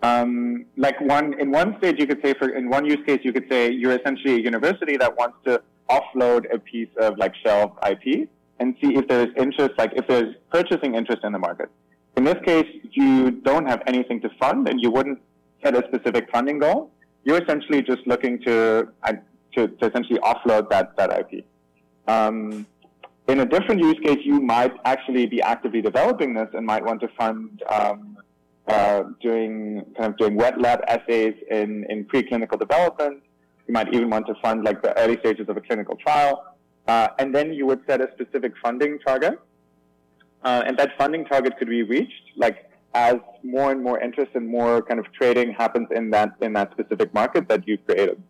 Um, 0.03 0.65
like 0.77 0.99
one 1.01 1.39
in 1.39 1.51
one 1.51 1.77
stage, 1.79 1.95
you 1.97 2.05
could 2.05 2.21
say 2.23 2.33
for 2.33 2.49
in 2.49 2.69
one 2.69 2.85
use 2.85 3.03
case, 3.05 3.21
you 3.23 3.33
could 3.33 3.49
say 3.49 3.71
you're 3.71 3.97
essentially 3.97 4.35
a 4.35 4.39
university 4.39 4.97
that 4.97 5.17
wants 5.17 5.37
to 5.45 5.61
offload 5.89 6.53
a 6.53 6.59
piece 6.59 6.89
of 6.97 7.17
like 7.17 7.33
shelf 7.43 7.71
IP 7.89 8.29
and 8.59 8.75
see 8.81 8.95
if 8.95 9.07
there's 9.07 9.29
interest, 9.37 9.71
like 9.77 9.91
if 9.95 10.07
there's 10.07 10.35
purchasing 10.51 10.95
interest 10.95 11.23
in 11.23 11.31
the 11.31 11.39
market. 11.39 11.69
In 12.15 12.23
this 12.23 12.37
case, 12.45 12.67
you 12.91 13.31
don't 13.31 13.65
have 13.67 13.81
anything 13.87 14.21
to 14.21 14.29
fund 14.39 14.67
and 14.69 14.79
you 14.79 14.91
wouldn't 14.91 15.19
set 15.63 15.75
a 15.75 15.83
specific 15.87 16.29
funding 16.31 16.59
goal. 16.59 16.91
You're 17.23 17.41
essentially 17.41 17.81
just 17.81 18.05
looking 18.05 18.39
to, 18.43 18.89
to, 19.55 19.67
to 19.67 19.89
essentially 19.89 20.19
offload 20.19 20.69
that, 20.69 20.95
that 20.97 21.11
IP. 21.11 21.45
Um, 22.07 22.65
in 23.27 23.39
a 23.39 23.45
different 23.45 23.81
use 23.81 23.97
case, 24.03 24.19
you 24.23 24.41
might 24.41 24.73
actually 24.85 25.25
be 25.25 25.41
actively 25.41 25.81
developing 25.81 26.33
this 26.33 26.49
and 26.53 26.65
might 26.65 26.83
want 26.83 26.99
to 27.01 27.07
fund 27.17 27.63
um, 27.69 28.17
uh, 28.67 29.03
doing 29.21 29.85
kind 29.97 30.11
of 30.11 30.17
doing 30.17 30.35
wet 30.35 30.59
lab 30.59 30.81
assays 30.87 31.35
in, 31.49 31.85
in 31.89 32.05
preclinical 32.05 32.59
development. 32.59 33.23
You 33.67 33.73
might 33.73 33.93
even 33.93 34.09
want 34.09 34.27
to 34.27 34.35
fund 34.41 34.65
like 34.65 34.81
the 34.81 34.97
early 34.99 35.17
stages 35.19 35.47
of 35.47 35.55
a 35.55 35.61
clinical 35.61 35.95
trial. 35.95 36.43
Uh, 36.87 37.07
and 37.17 37.33
then 37.33 37.53
you 37.53 37.65
would 37.65 37.79
set 37.87 38.01
a 38.01 38.09
specific 38.11 38.53
funding 38.61 38.99
target. 38.99 39.39
Uh, 40.43 40.63
and 40.65 40.77
that 40.77 40.91
funding 40.97 41.23
target 41.23 41.57
could 41.57 41.69
be 41.69 41.83
reached 41.83 42.31
like 42.35 42.69
as 42.93 43.15
more 43.43 43.71
and 43.71 43.81
more 43.81 43.99
interest 43.99 44.31
and 44.35 44.47
more 44.47 44.81
kind 44.81 44.99
of 44.99 45.05
trading 45.13 45.51
happens 45.53 45.87
in 45.95 46.11
that 46.11 46.33
in 46.41 46.53
that 46.53 46.71
specific 46.71 47.13
market 47.13 47.47
that 47.47 47.67
you've 47.67 47.83
created. 47.85 48.21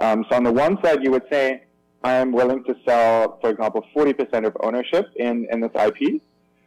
Um, 0.00 0.24
so 0.30 0.36
on 0.36 0.44
the 0.44 0.52
one 0.52 0.82
side, 0.82 1.02
you 1.02 1.10
would 1.10 1.24
say, 1.30 1.64
I 2.02 2.14
am 2.14 2.32
willing 2.32 2.64
to 2.64 2.74
sell, 2.86 3.38
for 3.40 3.50
example, 3.50 3.84
40% 3.94 4.46
of 4.46 4.56
ownership 4.60 5.06
in, 5.16 5.46
in 5.52 5.60
this 5.60 5.70
IP. 5.74 6.22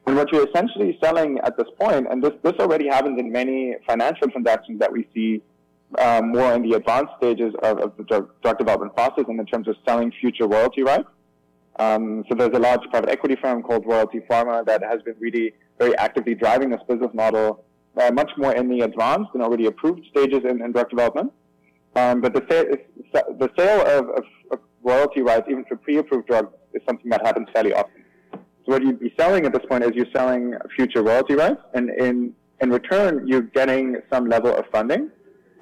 And 0.06 0.16
what 0.16 0.32
you're 0.32 0.48
essentially 0.48 0.98
selling 1.02 1.40
at 1.40 1.58
this 1.58 1.68
point, 1.80 2.08
and 2.12 2.24
this, 2.24 2.34
this 2.44 2.54
already 2.60 2.88
happens 2.88 3.20
in 3.20 3.32
many 3.32 3.76
financial 3.88 4.28
transactions 4.28 4.80
that 4.80 4.92
we 4.92 5.08
see 5.14 5.42
uh, 5.98 6.22
more 6.24 6.54
in 6.54 6.62
the 6.68 6.76
advanced 6.76 7.14
stages 7.18 7.54
of, 7.64 7.80
of 7.80 7.98
the 7.98 8.04
drug, 8.04 8.30
drug 8.42 8.58
development 8.58 8.96
process 8.96 9.26
and 9.28 9.40
in 9.40 9.46
terms 9.46 9.68
of 9.68 9.76
selling 9.88 10.12
future 10.20 10.48
royalty 10.48 10.84
rights. 10.84 11.08
Um, 11.78 12.24
so 12.30 12.36
there's 12.36 12.56
a 12.56 12.60
large 12.60 12.82
private 12.92 13.10
equity 13.10 13.36
firm 13.36 13.64
called 13.64 13.86
Royalty 13.86 14.20
Pharma 14.30 14.66
that 14.66 14.84
has 14.84 15.02
been 15.02 15.16
really 15.20 15.54
very 15.80 15.98
actively 15.98 16.36
driving 16.36 16.70
this 16.70 16.82
business 16.88 17.10
model 17.14 17.64
uh, 17.98 18.12
much 18.12 18.32
more 18.38 18.54
in 18.54 18.70
the 18.70 18.82
advanced 18.82 19.32
and 19.34 19.42
already 19.42 19.66
approved 19.66 20.06
stages 20.12 20.42
in, 20.48 20.62
in 20.62 20.72
drug 20.72 20.90
development. 20.90 21.32
Um, 21.96 22.22
but 22.22 22.34
the, 22.34 22.40
the 23.14 23.50
sale 23.58 23.82
of, 23.82 24.10
of, 24.10 24.24
of, 24.52 24.60
royalty 24.82 25.22
rights, 25.22 25.48
even 25.50 25.64
for 25.66 25.78
pre-approved 25.78 26.28
drugs, 26.28 26.50
is 26.74 26.82
something 26.86 27.10
that 27.10 27.26
happens 27.26 27.48
fairly 27.54 27.74
often. 27.74 28.04
So 28.34 28.74
what 28.74 28.84
you'd 28.84 29.00
be 29.00 29.14
selling 29.18 29.46
at 29.46 29.54
this 29.54 29.62
point 29.70 29.84
is 29.84 29.92
you're 29.94 30.12
selling 30.14 30.56
future 30.76 31.02
royalty 31.02 31.36
rights, 31.36 31.62
and 31.74 31.90
in 31.90 32.34
in 32.62 32.70
return 32.70 33.26
you're 33.28 33.48
getting 33.60 33.98
some 34.12 34.28
level 34.28 34.54
of 34.54 34.66
funding. 34.72 35.10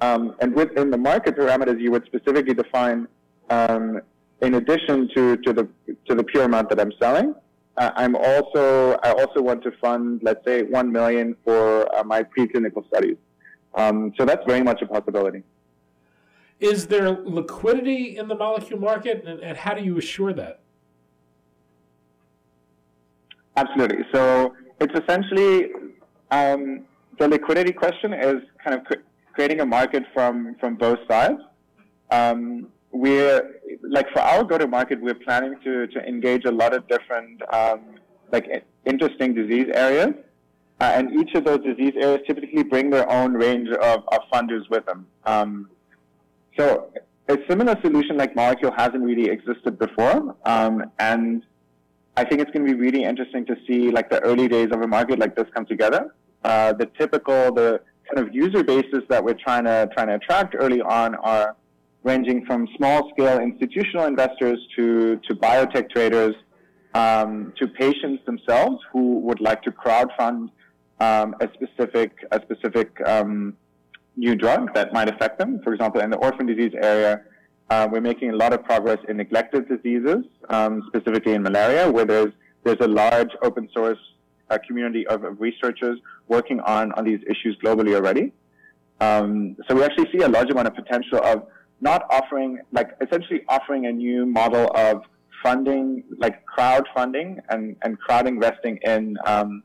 Um, 0.00 0.34
and 0.40 0.54
within 0.54 0.90
the 0.90 0.98
market 0.98 1.36
parameters, 1.36 1.80
you 1.80 1.92
would 1.92 2.04
specifically 2.06 2.54
define 2.54 3.06
um, 3.50 4.00
in 4.40 4.54
addition 4.54 5.08
to, 5.14 5.36
to 5.38 5.52
the 5.52 5.68
to 6.06 6.14
the 6.14 6.24
pure 6.24 6.44
amount 6.44 6.68
that 6.70 6.80
I'm 6.80 6.92
selling, 7.00 7.34
uh, 7.76 7.90
I'm 7.94 8.16
also 8.16 8.98
I 9.02 9.12
also 9.12 9.40
want 9.40 9.62
to 9.64 9.72
fund, 9.80 10.20
let's 10.22 10.44
say, 10.44 10.62
one 10.64 10.92
million 10.92 11.36
for 11.44 11.62
uh, 11.96 12.04
my 12.04 12.22
preclinical 12.22 12.86
studies. 12.88 13.16
Um, 13.74 14.12
so 14.18 14.24
that's 14.24 14.44
very 14.46 14.62
much 14.62 14.82
a 14.82 14.86
possibility. 14.86 15.42
Is 16.62 16.86
there 16.86 17.10
liquidity 17.10 18.16
in 18.16 18.28
the 18.28 18.36
molecule 18.36 18.78
market, 18.78 19.24
and, 19.26 19.40
and 19.40 19.58
how 19.58 19.74
do 19.74 19.82
you 19.82 19.98
assure 19.98 20.32
that? 20.32 20.60
Absolutely. 23.56 24.04
So 24.14 24.54
it's 24.80 24.94
essentially 25.00 25.70
um, 26.30 26.84
the 27.18 27.26
liquidity 27.26 27.72
question 27.72 28.14
is 28.14 28.36
kind 28.64 28.74
of 28.78 28.86
creating 29.34 29.60
a 29.60 29.66
market 29.66 30.04
from 30.14 30.54
from 30.60 30.76
both 30.76 31.00
sides. 31.10 31.40
Um, 32.12 32.68
we're 32.92 33.60
like 33.82 34.08
for 34.12 34.20
our 34.20 34.44
go-to-market, 34.44 35.00
we're 35.00 35.14
planning 35.14 35.56
to 35.64 35.88
to 35.88 35.98
engage 36.06 36.44
a 36.44 36.52
lot 36.52 36.72
of 36.74 36.86
different 36.86 37.42
um, 37.52 37.80
like 38.30 38.64
interesting 38.86 39.34
disease 39.34 39.66
areas, 39.74 40.14
uh, 40.80 40.92
and 40.94 41.12
each 41.20 41.34
of 41.34 41.44
those 41.44 41.60
disease 41.64 41.94
areas 41.96 42.20
typically 42.24 42.62
bring 42.62 42.88
their 42.88 43.10
own 43.10 43.34
range 43.34 43.68
of, 43.68 44.04
of 44.14 44.20
funders 44.32 44.70
with 44.70 44.86
them. 44.86 45.06
Um, 45.26 45.68
so 46.58 46.92
a 47.28 47.38
similar 47.48 47.76
solution 47.82 48.16
like 48.16 48.34
Molecule 48.36 48.72
hasn't 48.76 49.02
really 49.02 49.28
existed 49.30 49.78
before, 49.78 50.36
um, 50.44 50.90
and 50.98 51.44
I 52.16 52.24
think 52.24 52.40
it's 52.40 52.50
going 52.50 52.66
to 52.66 52.74
be 52.74 52.78
really 52.78 53.04
interesting 53.04 53.46
to 53.46 53.56
see 53.66 53.90
like 53.90 54.10
the 54.10 54.20
early 54.20 54.48
days 54.48 54.68
of 54.72 54.82
a 54.82 54.86
market 54.86 55.18
like 55.18 55.34
this 55.34 55.46
come 55.54 55.66
together. 55.66 56.14
Uh, 56.44 56.72
the 56.72 56.86
typical 56.98 57.52
the 57.52 57.80
kind 58.12 58.26
of 58.26 58.34
user 58.34 58.62
bases 58.62 59.02
that 59.08 59.24
we're 59.24 59.34
trying 59.34 59.64
to 59.64 59.88
trying 59.94 60.08
to 60.08 60.14
attract 60.14 60.54
early 60.58 60.80
on 60.80 61.14
are 61.16 61.56
ranging 62.04 62.44
from 62.44 62.68
small 62.76 63.10
scale 63.10 63.38
institutional 63.38 64.06
investors 64.06 64.58
to, 64.76 65.16
to 65.28 65.34
biotech 65.34 65.90
traders 65.90 66.34
um, 66.94 67.52
to 67.58 67.68
patients 67.68 68.24
themselves 68.26 68.82
who 68.92 69.20
would 69.20 69.40
like 69.40 69.62
to 69.62 69.70
crowdfund 69.70 70.50
um, 71.00 71.34
a 71.40 71.48
specific 71.54 72.12
a 72.32 72.40
specific 72.42 72.90
um, 73.06 73.56
new 74.16 74.34
drug 74.34 74.74
that 74.74 74.92
might 74.92 75.08
affect 75.08 75.38
them. 75.38 75.60
For 75.64 75.72
example, 75.72 76.00
in 76.00 76.10
the 76.10 76.18
orphan 76.18 76.46
disease 76.46 76.72
area, 76.80 77.22
uh, 77.70 77.88
we're 77.90 78.00
making 78.00 78.30
a 78.30 78.36
lot 78.36 78.52
of 78.52 78.62
progress 78.64 78.98
in 79.08 79.16
neglected 79.16 79.68
diseases, 79.68 80.24
um, 80.50 80.82
specifically 80.88 81.32
in 81.32 81.42
malaria, 81.42 81.90
where 81.90 82.04
there's 82.04 82.32
there's 82.64 82.80
a 82.80 82.88
large 82.88 83.30
open 83.42 83.68
source 83.74 83.98
uh, 84.50 84.58
community 84.66 85.06
of, 85.08 85.24
of, 85.24 85.40
researchers 85.40 85.98
working 86.28 86.60
on 86.60 86.92
on 86.92 87.04
these 87.04 87.20
issues 87.28 87.56
globally 87.64 87.94
already. 87.94 88.32
Um, 89.00 89.56
so 89.66 89.74
we 89.74 89.82
actually 89.82 90.08
see 90.12 90.22
a 90.22 90.28
large 90.28 90.50
amount 90.50 90.68
of 90.68 90.74
potential 90.74 91.20
of 91.24 91.46
not 91.80 92.06
offering, 92.10 92.60
like 92.70 92.90
essentially 93.00 93.42
offering 93.48 93.86
a 93.86 93.92
new 93.92 94.24
model 94.24 94.70
of 94.76 95.02
funding, 95.42 96.04
like 96.18 96.44
crowdfunding 96.46 97.40
and, 97.48 97.76
and 97.82 97.98
crowd 97.98 98.28
investing 98.28 98.78
in, 98.84 99.16
um, 99.26 99.62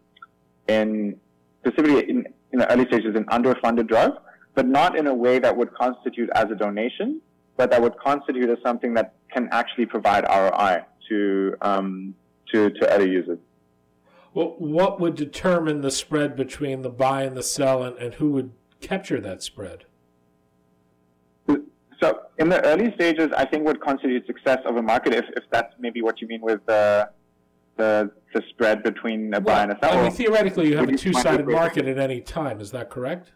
in 0.67 1.19
specifically 1.59 2.09
in, 2.09 2.25
in 2.51 2.59
the 2.59 2.71
early 2.71 2.85
stages 2.87 3.15
in 3.15 3.23
underfunded 3.25 3.87
drugs, 3.87 4.17
but 4.57 4.65
not 4.65 4.97
in 4.97 5.05
a 5.05 5.13
way 5.13 5.37
that 5.37 5.55
would 5.55 5.71
constitute 5.75 6.31
as 6.33 6.45
a 6.49 6.55
donation, 6.55 7.21
but 7.57 7.69
that 7.69 7.79
would 7.79 7.95
constitute 7.99 8.49
as 8.49 8.57
something 8.65 8.95
that 8.95 9.13
can 9.31 9.47
actually 9.51 9.85
provide 9.85 10.23
ROI 10.23 10.83
to, 11.07 11.55
um, 11.61 12.15
to, 12.51 12.71
to 12.71 12.91
other 12.91 13.05
users. 13.05 13.37
Well, 14.33 14.55
what 14.57 14.99
would 14.99 15.13
determine 15.13 15.81
the 15.81 15.91
spread 15.91 16.35
between 16.35 16.81
the 16.81 16.89
buy 16.89 17.21
and 17.21 17.37
the 17.37 17.43
sell, 17.43 17.83
and, 17.83 17.95
and 17.97 18.15
who 18.15 18.31
would 18.31 18.51
capture 18.81 19.21
that 19.21 19.43
spread? 19.43 19.85
So 22.01 22.21
in 22.39 22.49
the 22.49 22.63
early 22.65 22.91
stages, 22.95 23.29
I 23.37 23.45
think 23.45 23.63
what 23.63 23.79
constitutes 23.79 24.25
success 24.25 24.59
of 24.65 24.75
a 24.75 24.81
market, 24.81 25.13
if, 25.13 25.25
if 25.35 25.43
that's 25.51 25.75
maybe 25.77 26.01
what 26.01 26.19
you 26.19 26.27
mean 26.27 26.41
with 26.41 26.65
the 26.65 27.11
the, 27.75 28.09
the 28.33 28.41
spread 28.49 28.81
between 28.81 29.31
a 29.35 29.39
well, 29.39 29.55
buy 29.55 29.63
and 29.63 29.71
a 29.73 29.77
sell. 29.79 29.99
I 29.99 30.01
mean, 30.01 30.11
theoretically, 30.11 30.69
you 30.69 30.77
have 30.77 30.89
a 30.89 30.97
two-sided 30.97 31.47
market 31.47 31.85
at 31.85 31.99
any 31.99 32.21
time. 32.21 32.59
Is 32.59 32.71
that 32.71 32.89
correct? 32.89 33.33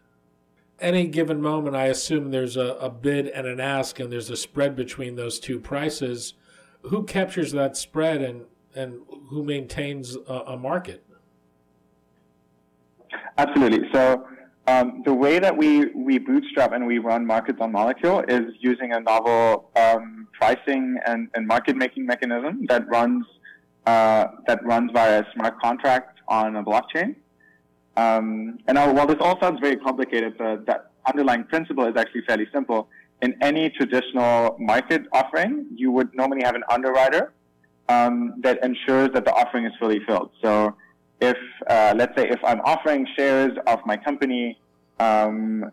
Any 0.81 1.07
given 1.07 1.39
moment, 1.41 1.75
I 1.75 1.85
assume 1.85 2.31
there's 2.31 2.57
a, 2.57 2.75
a 2.81 2.89
bid 2.89 3.27
and 3.27 3.45
an 3.45 3.59
ask, 3.59 3.99
and 3.99 4.11
there's 4.11 4.31
a 4.31 4.35
spread 4.35 4.75
between 4.75 5.15
those 5.15 5.39
two 5.39 5.59
prices. 5.59 6.33
Who 6.81 7.03
captures 7.03 7.51
that 7.51 7.77
spread, 7.77 8.21
and 8.21 8.45
and 8.75 9.01
who 9.29 9.43
maintains 9.43 10.15
a, 10.15 10.33
a 10.47 10.57
market? 10.57 11.03
Absolutely. 13.37 13.89
So 13.93 14.27
um, 14.67 15.01
the 15.05 15.13
way 15.13 15.39
that 15.39 15.55
we, 15.55 15.87
we 15.87 16.17
bootstrap 16.17 16.71
and 16.73 16.85
we 16.85 16.99
run 16.99 17.25
markets 17.25 17.59
on 17.61 17.71
Molecule 17.71 18.23
is 18.27 18.53
using 18.59 18.93
a 18.93 18.99
novel 18.99 19.69
um, 19.75 20.27
pricing 20.33 20.97
and, 21.05 21.29
and 21.33 21.47
market 21.47 21.75
making 21.75 22.05
mechanism 22.05 22.65
that 22.67 22.87
runs 22.87 23.25
uh, 23.87 24.27
that 24.45 24.63
runs 24.63 24.91
via 24.93 25.21
a 25.21 25.27
smart 25.33 25.59
contract 25.59 26.19
on 26.27 26.55
a 26.55 26.63
blockchain. 26.63 27.15
Um, 27.97 28.59
and 28.67 28.75
now, 28.75 28.91
while 28.93 29.07
this 29.07 29.17
all 29.19 29.39
sounds 29.39 29.59
very 29.59 29.77
complicated, 29.77 30.35
the, 30.37 30.63
the 30.65 30.83
underlying 31.05 31.43
principle 31.43 31.85
is 31.85 31.95
actually 31.97 32.21
fairly 32.27 32.47
simple. 32.53 32.87
In 33.21 33.35
any 33.41 33.69
traditional 33.69 34.55
market 34.59 35.03
offering, 35.11 35.67
you 35.75 35.91
would 35.91 36.13
normally 36.15 36.43
have 36.43 36.55
an 36.55 36.63
underwriter 36.69 37.33
um, 37.89 38.35
that 38.41 38.63
ensures 38.63 39.09
that 39.13 39.25
the 39.25 39.33
offering 39.33 39.65
is 39.65 39.73
fully 39.79 39.99
filled. 40.07 40.31
So 40.41 40.75
if, 41.19 41.37
uh, 41.67 41.93
let's 41.95 42.15
say, 42.17 42.29
if 42.29 42.39
I'm 42.43 42.61
offering 42.61 43.07
shares 43.15 43.57
of 43.67 43.79
my 43.85 43.97
company 43.97 44.57
um, 44.99 45.71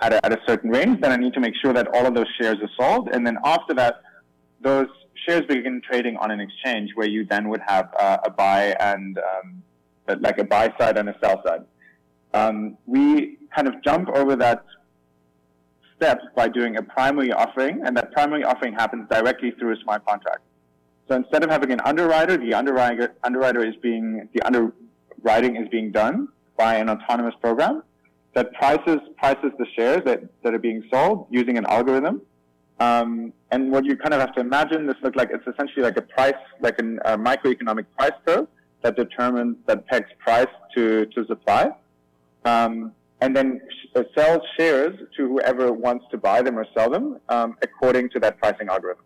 at, 0.00 0.12
a, 0.12 0.24
at 0.24 0.32
a 0.32 0.40
certain 0.46 0.70
range, 0.70 1.00
then 1.00 1.12
I 1.12 1.16
need 1.16 1.34
to 1.34 1.40
make 1.40 1.54
sure 1.62 1.72
that 1.72 1.88
all 1.88 2.06
of 2.06 2.14
those 2.14 2.28
shares 2.40 2.56
are 2.62 2.70
sold. 2.78 3.08
And 3.12 3.26
then 3.26 3.38
after 3.44 3.74
that, 3.74 4.00
those 4.60 4.88
shares 5.26 5.42
begin 5.46 5.82
trading 5.82 6.16
on 6.16 6.30
an 6.30 6.40
exchange 6.40 6.92
where 6.94 7.08
you 7.08 7.24
then 7.24 7.48
would 7.48 7.60
have 7.66 7.92
uh, 7.98 8.18
a 8.24 8.30
buy 8.30 8.74
and 8.80 9.18
um, 9.18 9.62
like 10.20 10.38
a 10.38 10.44
buy 10.44 10.72
side 10.78 10.96
and 10.98 11.08
a 11.08 11.16
sell 11.22 11.42
side. 11.46 11.64
Um, 12.34 12.76
we 12.86 13.38
kind 13.54 13.68
of 13.68 13.82
jump 13.82 14.08
over 14.10 14.36
that 14.36 14.64
step 15.96 16.20
by 16.34 16.48
doing 16.48 16.76
a 16.76 16.82
primary 16.82 17.32
offering, 17.32 17.82
and 17.84 17.96
that 17.96 18.12
primary 18.12 18.44
offering 18.44 18.74
happens 18.74 19.08
directly 19.10 19.52
through 19.52 19.72
a 19.72 19.76
smart 19.82 20.04
contract. 20.06 20.40
So 21.08 21.16
instead 21.16 21.44
of 21.44 21.50
having 21.50 21.72
an 21.72 21.80
underwriter, 21.84 22.36
the 22.36 22.52
underwriter, 22.54 23.14
underwriter 23.22 23.64
is 23.64 23.76
being 23.76 24.28
the 24.34 24.42
underwriting 24.42 25.56
is 25.56 25.68
being 25.68 25.92
done 25.92 26.28
by 26.56 26.76
an 26.76 26.90
autonomous 26.90 27.34
program 27.40 27.82
that 28.34 28.52
prices 28.54 28.98
prices 29.16 29.52
the 29.58 29.66
shares 29.76 30.02
that, 30.04 30.22
that 30.42 30.52
are 30.52 30.58
being 30.58 30.82
sold 30.92 31.26
using 31.30 31.56
an 31.56 31.66
algorithm. 31.66 32.20
Um, 32.78 33.32
and 33.50 33.70
what 33.70 33.86
you 33.86 33.96
kind 33.96 34.12
of 34.12 34.20
have 34.20 34.34
to 34.34 34.40
imagine 34.40 34.86
this 34.86 34.96
look 35.02 35.16
like 35.16 35.30
it's 35.32 35.46
essentially 35.46 35.82
like 35.82 35.96
a 35.96 36.02
price, 36.02 36.34
like 36.60 36.78
a 36.78 37.16
microeconomic 37.16 37.86
price 37.96 38.12
curve 38.26 38.48
that 38.86 38.96
determines 38.96 39.56
that 39.66 39.86
pegs 39.90 40.10
price 40.26 40.54
to 40.74 41.06
to 41.14 41.26
supply, 41.26 41.64
um, 42.44 42.92
and 43.20 43.30
then 43.36 43.48
uh, 43.94 44.02
sells 44.16 44.42
shares 44.56 44.94
to 45.16 45.28
whoever 45.28 45.72
wants 45.72 46.04
to 46.12 46.16
buy 46.28 46.38
them 46.46 46.58
or 46.60 46.66
sell 46.76 46.90
them 46.96 47.06
um, 47.28 47.56
according 47.62 48.10
to 48.10 48.18
that 48.24 48.38
pricing 48.38 48.68
algorithm. 48.68 49.04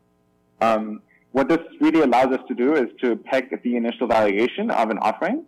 Um, 0.60 1.02
what 1.32 1.48
this 1.48 1.62
really 1.80 2.02
allows 2.08 2.30
us 2.36 2.42
to 2.48 2.54
do 2.54 2.74
is 2.74 2.88
to 3.02 3.16
peg 3.16 3.44
the 3.62 3.76
initial 3.76 4.06
valuation 4.06 4.70
of 4.70 4.90
an 4.90 4.98
offering 4.98 5.46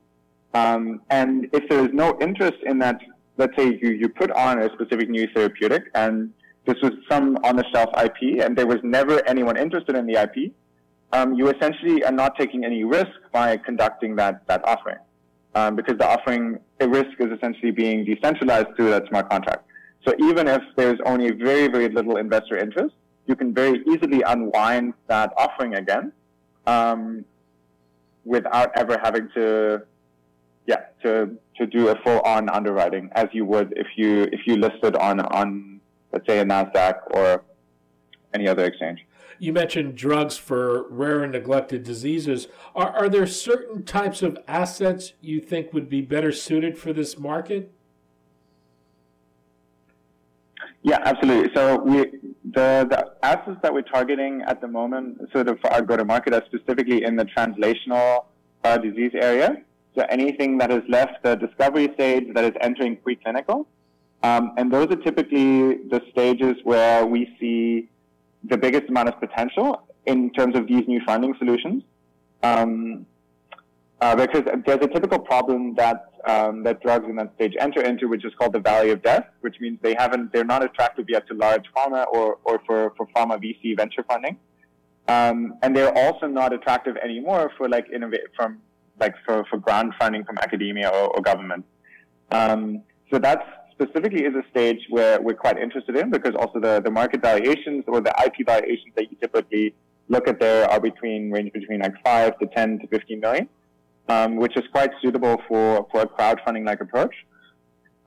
um, 0.55 1.01
and 1.11 1.49
if 1.53 1.69
there 1.69 1.85
is 1.85 1.93
no 1.93 2.19
interest 2.21 2.59
in 2.65 2.79
that, 2.81 3.01
let's 3.39 3.57
say 3.57 3.79
you, 3.81 3.91
you 3.91 4.09
put 4.09 4.31
on 4.33 4.61
a 4.61 4.71
specific 4.75 5.09
new 5.09 5.27
therapeutic 5.35 5.85
and 5.95 6.33
this 6.67 6.77
was 6.83 6.93
some 7.11 7.39
on 7.43 7.57
the 7.57 7.65
shelf 7.73 7.91
IP 8.03 8.45
and 8.45 8.57
there 8.57 8.67
was 8.67 8.79
never 8.83 9.27
anyone 9.27 9.57
interested 9.57 9.97
in 9.97 10.07
the 10.07 10.15
IP, 10.15 10.53
um, 11.13 11.35
you 11.35 11.49
essentially 11.49 12.05
are 12.05 12.13
not 12.13 12.37
taking 12.39 12.65
any 12.65 12.85
risk 12.85 13.13
by 13.33 13.57
conducting 13.57 14.17
that, 14.17 14.47
that 14.47 14.65
offering. 14.65 14.99
Um, 15.55 15.77
because 15.77 15.99
the 15.99 16.09
offering, 16.09 16.59
the 16.79 16.89
risk 16.89 17.11
is 17.19 17.31
essentially 17.31 17.71
being 17.71 18.05
decentralized 18.05 18.69
through 18.77 18.91
that 18.91 19.07
smart 19.09 19.29
contract. 19.29 19.67
So 20.07 20.15
even 20.19 20.49
if 20.49 20.63
there's 20.77 20.99
only 21.05 21.31
very, 21.31 21.69
very 21.69 21.89
little 21.89 22.17
investor 22.17 22.57
interest, 22.57 22.95
you 23.27 23.37
can 23.37 23.55
very 23.55 23.83
easily 23.87 24.23
unwind 24.23 24.95
that 25.09 25.33
offering 25.37 25.75
again 25.75 26.13
um, 26.67 27.25
without 28.25 28.71
ever 28.77 28.99
having 29.03 29.29
to 29.35 29.83
yeah, 30.67 30.77
to 31.03 31.37
to 31.57 31.67
do 31.67 31.89
a 31.89 31.97
full 32.03 32.21
on 32.21 32.49
underwriting 32.49 33.11
as 33.15 33.27
you 33.33 33.45
would 33.45 33.73
if 33.77 33.87
you 33.97 34.29
if 34.33 34.41
you 34.47 34.57
listed 34.57 34.97
on 34.97 35.21
on 35.21 35.81
let's 36.13 36.27
say 36.27 36.39
a 36.39 36.45
Nasdaq 36.45 36.95
or 37.11 37.43
any 38.33 38.49
other 38.49 38.65
exchange. 38.65 39.01
You 39.43 39.53
mentioned 39.53 39.97
drugs 39.97 40.37
for 40.37 40.87
rare 40.89 41.25
and 41.25 41.33
neglected 41.33 41.83
diseases. 41.83 42.47
Are 42.77 42.91
are 42.91 43.09
there 43.09 43.27
certain 43.27 43.83
types 43.83 44.23
of 44.23 44.39
assets 44.47 45.15
you 45.21 45.41
think 45.41 45.73
would 45.73 45.89
be 45.89 46.01
better 46.01 46.31
suited 46.31 46.79
for 46.79 46.93
this 46.93 47.19
market? 47.19 47.73
Yeah, 50.83 51.01
absolutely. 51.03 51.53
So 51.57 51.81
we 51.81 51.99
the 52.45 52.87
the 52.89 53.15
assets 53.25 53.59
that 53.65 53.75
we're 53.75 53.83
targeting 53.83 54.43
at 54.47 54.61
the 54.61 54.69
moment, 54.69 55.19
sort 55.33 55.49
of 55.49 55.59
for 55.59 55.73
our 55.73 55.83
go 55.83 55.97
to 55.97 56.05
market, 56.05 56.35
are 56.35 56.45
specifically 56.47 57.03
in 57.03 57.17
the 57.17 57.25
translational 57.25 58.27
uh, 58.63 58.79
disease 58.79 59.11
area. 59.13 59.57
So 59.97 60.03
anything 60.09 60.57
that 60.59 60.71
is 60.71 60.85
left 60.89 61.25
the 61.25 61.35
discovery 61.35 61.89
stage 61.95 62.33
that 62.35 62.45
is 62.45 62.53
entering 62.61 62.97
preclinical. 62.97 63.67
Um, 64.23 64.53
and 64.57 64.73
those 64.73 64.87
are 64.93 65.03
typically 65.09 65.79
the 65.91 66.01
stages 66.13 66.55
where 66.63 67.05
we 67.05 67.37
see 67.41 67.89
the 68.45 68.57
biggest 68.57 68.89
amount 68.89 69.09
of 69.09 69.19
potential 69.21 69.83
in 70.07 70.31
terms 70.33 70.57
of 70.57 70.67
these 70.67 70.87
new 70.89 71.01
funding 71.07 71.35
solutions. 71.39 71.83
Um, 72.43 73.07
uh, 74.01 74.17
because 74.17 74.43
there's 74.67 74.83
a 74.83 74.89
typical 74.89 75.19
problem 75.19 75.75
that 75.77 76.07
um, 76.27 76.63
that 76.65 76.81
drugs 76.83 77.07
in 77.09 77.17
that 77.17 77.33
stage 77.35 77.55
enter 77.59 77.83
into, 77.83 78.09
which 78.09 78.25
is 78.25 78.33
called 78.39 78.53
the 78.53 78.61
valley 78.61 78.91
of 78.91 79.03
death, 79.03 79.27
which 79.41 79.57
means 79.61 79.79
they 79.83 79.95
haven't, 79.95 80.33
they're 80.33 80.45
not 80.45 80.65
attractive 80.65 81.07
yet 81.09 81.27
to 81.29 81.35
large 81.35 81.65
pharma 81.77 82.07
or, 82.13 82.39
or 82.45 82.61
for, 82.67 82.93
for 82.97 83.07
pharma 83.15 83.43
VC 83.43 83.77
venture 83.77 84.05
funding. 84.05 84.37
Um, 85.09 85.55
and 85.63 85.75
they're 85.75 85.97
also 85.97 86.27
not 86.27 86.53
attractive 86.53 86.97
anymore 86.97 87.51
for 87.57 87.69
like 87.69 87.91
innovate 87.93 88.21
from 88.37 88.59
like 89.01 89.15
for, 89.25 89.45
for 89.51 89.59
grant 89.59 89.95
funding 89.99 90.25
from 90.25 90.39
academia 90.39 90.89
or, 90.89 91.17
or 91.17 91.23
government. 91.23 91.65
Um, 92.31 92.83
so 93.11 93.19
that's 93.19 93.45
specifically 93.83 94.25
is 94.25 94.35
a 94.35 94.43
stage 94.51 94.87
where 94.91 95.21
we're 95.21 95.35
quite 95.35 95.59
interested 95.59 95.97
in 95.97 96.11
because 96.11 96.35
also 96.39 96.61
the, 96.61 96.81
the 96.81 96.91
market 96.91 97.21
valuations 97.23 97.85
or 97.87 98.01
the 98.01 98.15
IP 98.25 98.47
valuations 98.47 98.93
that 98.97 99.11
you 99.11 99.17
typically 99.21 99.75
look 100.09 100.29
at 100.29 100.41
there 100.41 100.71
are 100.71 100.81
between 100.81 101.31
range 101.31 101.53
between 101.53 101.81
like 101.81 101.95
five 102.05 102.39
to 102.39 102.47
10 102.47 102.81
to 102.81 102.87
15 102.89 103.21
million, 103.21 103.49
um, 104.09 104.37
which 104.37 104.57
is 104.57 104.65
quite 104.73 104.91
suitable 105.01 105.41
for, 105.49 105.87
for 105.91 106.03
a 106.03 106.07
crowdfunding 106.07 106.67
like 106.67 106.81
approach. 106.81 107.15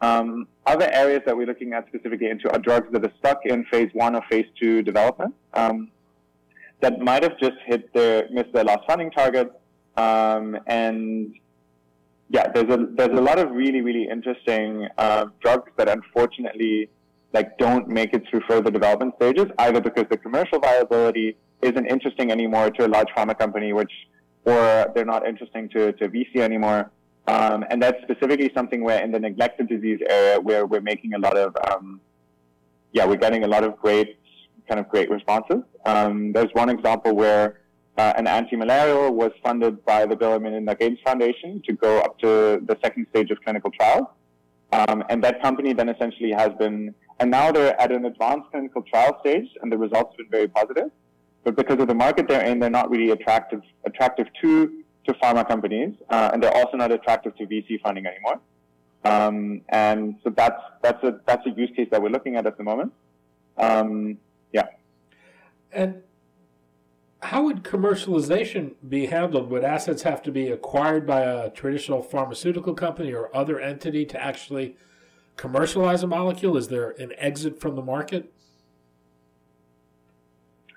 Um, 0.01 0.47
other 0.65 0.89
areas 0.91 1.21
that 1.25 1.35
we're 1.35 1.47
looking 1.47 1.73
at 1.73 1.87
specifically 1.87 2.29
into 2.29 2.51
are 2.51 2.59
drugs 2.59 2.87
that 2.91 3.03
are 3.03 3.13
stuck 3.19 3.39
in 3.45 3.65
phase 3.65 3.89
one 3.93 4.15
or 4.15 4.21
phase 4.29 4.45
two 4.59 4.81
development 4.81 5.33
um, 5.53 5.89
that 6.81 6.99
might 6.99 7.23
have 7.23 7.37
just 7.39 7.57
hit 7.65 7.93
their 7.93 8.29
missed 8.29 8.51
their 8.53 8.65
last 8.65 8.85
funding 8.87 9.09
target 9.09 9.51
um, 9.95 10.57
and 10.67 11.33
yeah, 12.29 12.47
there's 12.51 12.69
a 12.69 12.87
there's 12.95 13.17
a 13.17 13.21
lot 13.21 13.39
of 13.39 13.51
really 13.51 13.81
really 13.81 14.07
interesting 14.09 14.87
uh, 14.97 15.25
drugs 15.41 15.71
that 15.77 15.87
unfortunately 15.89 16.89
like 17.33 17.57
don't 17.57 17.87
make 17.87 18.13
it 18.13 18.23
through 18.29 18.41
further 18.47 18.71
development 18.71 19.13
stages, 19.17 19.45
either 19.59 19.81
because 19.81 20.05
the 20.09 20.17
commercial 20.17 20.59
viability 20.59 21.37
isn't 21.61 21.85
interesting 21.85 22.31
anymore 22.31 22.69
to 22.69 22.85
a 22.85 22.89
large 22.89 23.09
pharma 23.15 23.37
company, 23.37 23.73
which 23.73 23.91
or 24.45 24.91
they're 24.93 25.05
not 25.05 25.27
interesting 25.27 25.67
to, 25.69 25.91
to 25.93 26.07
VC 26.07 26.37
anymore, 26.37 26.91
Um, 27.27 27.65
and 27.69 27.81
that's 27.81 27.99
specifically 28.03 28.51
something 28.53 28.83
where 28.83 29.03
in 29.03 29.11
the 29.11 29.19
neglected 29.19 29.67
disease 29.67 29.99
area 30.07 30.39
where 30.39 30.65
we're 30.65 30.81
making 30.81 31.13
a 31.15 31.17
lot 31.17 31.35
of, 31.37 31.55
um, 31.69 31.99
yeah, 32.91 33.05
we're 33.05 33.15
getting 33.15 33.43
a 33.43 33.47
lot 33.47 33.63
of 33.63 33.77
great, 33.77 34.19
kind 34.67 34.79
of 34.79 34.87
great 34.89 35.09
responses. 35.09 35.63
Um, 35.85 36.33
there's 36.33 36.51
one 36.53 36.69
example 36.69 37.15
where 37.15 37.61
uh, 37.97 38.13
an 38.17 38.27
anti-malarial 38.27 39.13
was 39.13 39.31
funded 39.43 39.83
by 39.85 40.05
the 40.05 40.15
Bill 40.15 40.33
and 40.33 40.43
Melinda 40.43 40.75
Gates 40.75 41.01
Foundation 41.05 41.61
to 41.65 41.73
go 41.73 41.99
up 41.99 42.19
to 42.19 42.61
the 42.65 42.77
second 42.83 43.07
stage 43.11 43.31
of 43.31 43.41
clinical 43.43 43.71
trial. 43.71 44.15
Um, 44.71 45.03
and 45.09 45.23
that 45.23 45.41
company 45.41 45.73
then 45.73 45.89
essentially 45.89 46.31
has 46.31 46.51
been, 46.59 46.93
and 47.19 47.31
now 47.31 47.51
they're 47.51 47.79
at 47.79 47.91
an 47.91 48.05
advanced 48.05 48.51
clinical 48.51 48.81
trial 48.81 49.17
stage, 49.21 49.47
and 49.61 49.71
the 49.71 49.77
results 49.77 50.15
have 50.17 50.29
been 50.29 50.31
very 50.31 50.47
positive. 50.47 50.91
But 51.43 51.55
because 51.55 51.79
of 51.79 51.87
the 51.87 51.95
market 51.95 52.27
they're 52.27 52.43
in, 52.43 52.59
they're 52.59 52.69
not 52.69 52.89
really 52.89 53.11
attractive 53.11 53.61
attractive 53.85 54.27
to 54.41 54.83
to 55.05 55.13
pharma 55.13 55.47
companies, 55.47 55.93
uh, 56.09 56.31
and 56.33 56.41
they're 56.41 56.55
also 56.55 56.75
not 56.75 56.91
attractive 56.91 57.37
to 57.37 57.45
VC 57.45 57.79
funding 57.81 58.07
anymore. 58.07 58.39
Um, 59.05 59.61
and 59.69 60.15
so 60.23 60.31
that's 60.31 60.59
that's 60.81 61.01
a 61.03 61.19
that's 61.27 61.45
a 61.45 61.51
use 61.51 61.69
case 61.75 61.87
that 61.91 62.01
we're 62.01 62.09
looking 62.09 62.35
at 62.35 62.47
at 62.47 62.57
the 62.57 62.63
moment. 62.63 62.91
Um, 63.57 64.17
yeah. 64.51 64.67
And 65.71 66.01
how 67.25 67.41
would 67.43 67.63
commercialization 67.63 68.75
be 68.87 69.07
handled? 69.07 69.49
Would 69.49 69.63
assets 69.63 70.03
have 70.03 70.21
to 70.23 70.31
be 70.31 70.49
acquired 70.49 71.07
by 71.07 71.21
a 71.21 71.49
traditional 71.49 72.03
pharmaceutical 72.03 72.75
company 72.75 73.13
or 73.13 73.35
other 73.35 73.59
entity 73.59 74.05
to 74.05 74.23
actually 74.23 74.77
commercialize 75.35 76.03
a 76.03 76.07
molecule? 76.07 76.55
Is 76.55 76.67
there 76.67 76.91
an 76.91 77.13
exit 77.17 77.59
from 77.59 77.75
the 77.75 77.81
market? 77.81 78.31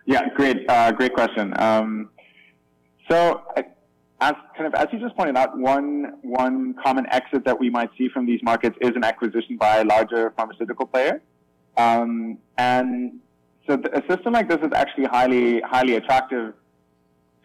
Yeah, 0.07 0.23
great, 0.35 0.69
uh, 0.71 0.91
great 0.93 1.13
question. 1.13 1.53
Um, 1.61 2.09
so, 3.11 3.43
as 4.21 4.35
kind 4.57 4.67
of 4.67 4.75
as 4.75 4.89
you 4.91 4.99
just 5.01 5.17
pointed 5.17 5.37
out, 5.37 5.57
one 5.59 6.15
one 6.23 6.75
common 6.83 7.07
exit 7.11 7.45
that 7.45 7.61
we 7.61 7.69
might 7.69 7.91
see 7.99 8.09
from 8.09 8.25
these 8.25 8.43
markets 8.43 8.77
is 8.81 8.97
an 8.97 9.05
acquisition 9.05 9.59
by 9.59 9.79
a 9.79 9.85
larger 9.85 10.33
pharmaceutical 10.35 10.87
player, 10.87 11.21
um, 11.77 12.39
and 12.57 13.21
so 13.69 13.81
a 13.93 14.03
system 14.11 14.33
like 14.33 14.49
this 14.49 14.61
is 14.63 14.73
actually 14.75 15.05
highly 15.05 15.61
highly 15.61 15.97
attractive 15.97 16.55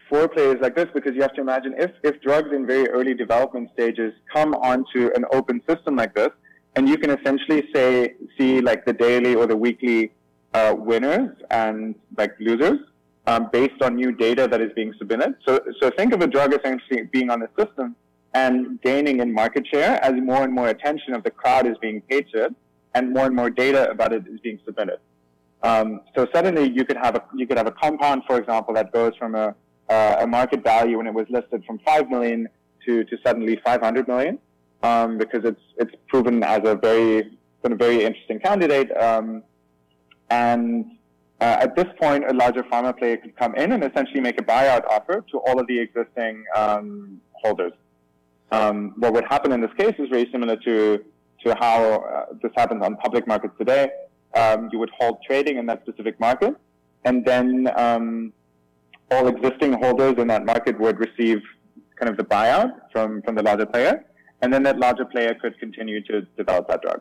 for 0.08 0.26
players 0.28 0.56
like 0.60 0.74
this 0.74 0.88
because 0.94 1.14
you 1.14 1.22
have 1.22 1.34
to 1.34 1.40
imagine 1.40 1.74
if 1.78 1.90
if 2.02 2.20
drugs 2.22 2.50
in 2.52 2.66
very 2.66 2.88
early 2.88 3.14
development 3.14 3.68
stages 3.74 4.12
come 4.32 4.54
onto 4.54 5.10
an 5.14 5.24
open 5.32 5.60
system 5.68 5.96
like 5.96 6.14
this, 6.14 6.30
and 6.76 6.88
you 6.88 6.96
can 6.96 7.10
essentially 7.10 7.68
say 7.74 8.14
see 8.38 8.60
like 8.60 8.84
the 8.86 8.92
daily 8.92 9.34
or 9.34 9.46
the 9.46 9.56
weekly 9.56 10.12
uh, 10.54 10.74
winners 10.76 11.36
and 11.50 11.94
like 12.16 12.32
losers 12.40 12.78
um, 13.26 13.48
based 13.52 13.82
on 13.82 13.96
new 13.96 14.12
data 14.12 14.48
that 14.48 14.60
is 14.60 14.72
being 14.74 14.94
submitted. 14.98 15.34
So, 15.46 15.60
so 15.80 15.90
think 15.90 16.14
of 16.14 16.20
a 16.20 16.26
drug 16.26 16.54
essentially 16.54 17.02
being 17.04 17.28
on 17.30 17.40
the 17.40 17.48
system 17.58 17.96
and 18.32 18.80
gaining 18.82 19.20
in 19.20 19.32
market 19.32 19.66
share 19.66 20.02
as 20.02 20.12
more 20.14 20.42
and 20.42 20.52
more 20.52 20.68
attention 20.68 21.14
of 21.14 21.22
the 21.22 21.30
crowd 21.30 21.66
is 21.66 21.76
being 21.78 22.00
paid 22.02 22.26
to 22.32 22.44
it, 22.46 22.54
and 22.94 23.12
more 23.12 23.26
and 23.26 23.34
more 23.34 23.50
data 23.50 23.90
about 23.90 24.12
it 24.12 24.26
is 24.26 24.40
being 24.40 24.58
submitted. 24.64 24.98
Um, 25.64 26.02
so 26.14 26.28
suddenly 26.32 26.70
you 26.70 26.84
could 26.84 26.98
have 26.98 27.16
a 27.16 27.24
you 27.34 27.46
could 27.46 27.56
have 27.56 27.66
a 27.66 27.72
compound, 27.72 28.22
for 28.26 28.38
example, 28.38 28.74
that 28.74 28.92
goes 28.92 29.12
from 29.18 29.34
a 29.34 29.54
uh, 29.88 30.16
a 30.20 30.26
market 30.26 30.62
value 30.62 30.98
when 30.98 31.06
it 31.06 31.14
was 31.14 31.26
listed 31.30 31.64
from 31.66 31.78
five 31.80 32.08
million 32.10 32.48
to, 32.84 33.04
to 33.04 33.16
suddenly 33.24 33.58
500 33.64 34.06
million 34.06 34.38
um, 34.82 35.18
because 35.18 35.44
it's 35.44 35.60
it's 35.78 35.94
proven 36.08 36.42
as 36.42 36.60
a 36.64 36.74
very 36.74 37.38
a 37.64 37.74
very 37.74 38.04
interesting 38.04 38.38
candidate. 38.40 38.94
Um, 38.96 39.42
and 40.28 40.84
uh, 41.40 41.56
at 41.60 41.74
this 41.74 41.86
point, 41.98 42.24
a 42.28 42.34
larger 42.34 42.62
pharma 42.64 42.96
player 42.96 43.16
could 43.16 43.34
come 43.36 43.54
in 43.54 43.72
and 43.72 43.82
essentially 43.82 44.20
make 44.20 44.38
a 44.38 44.44
buyout 44.44 44.84
offer 44.86 45.24
to 45.30 45.38
all 45.38 45.58
of 45.58 45.66
the 45.66 45.78
existing 45.78 46.44
um, 46.54 47.20
holders. 47.32 47.72
Um, 48.52 48.94
what 48.98 49.14
would 49.14 49.24
happen 49.24 49.50
in 49.52 49.62
this 49.62 49.72
case 49.78 49.94
is 49.98 50.10
very 50.10 50.28
similar 50.30 50.56
to 50.56 51.04
to 51.44 51.54
how 51.58 51.82
uh, 51.82 52.26
this 52.42 52.52
happens 52.56 52.82
on 52.82 52.96
public 52.96 53.26
markets 53.26 53.54
today. 53.58 53.88
Um, 54.34 54.68
you 54.72 54.78
would 54.78 54.90
hold 54.98 55.18
trading 55.26 55.58
in 55.58 55.66
that 55.66 55.82
specific 55.82 56.18
market, 56.18 56.54
and 57.04 57.24
then 57.24 57.68
um, 57.76 58.32
all 59.10 59.28
existing 59.28 59.74
holders 59.74 60.14
in 60.18 60.26
that 60.28 60.44
market 60.44 60.78
would 60.80 60.98
receive 60.98 61.40
kind 61.96 62.10
of 62.10 62.16
the 62.16 62.24
buyout 62.24 62.72
from 62.92 63.22
from 63.22 63.34
the 63.34 63.42
larger 63.42 63.66
player, 63.66 64.04
and 64.42 64.52
then 64.52 64.62
that 64.64 64.78
larger 64.78 65.04
player 65.04 65.34
could 65.34 65.58
continue 65.58 66.02
to 66.04 66.22
develop 66.36 66.66
that 66.68 66.82
drug. 66.82 67.00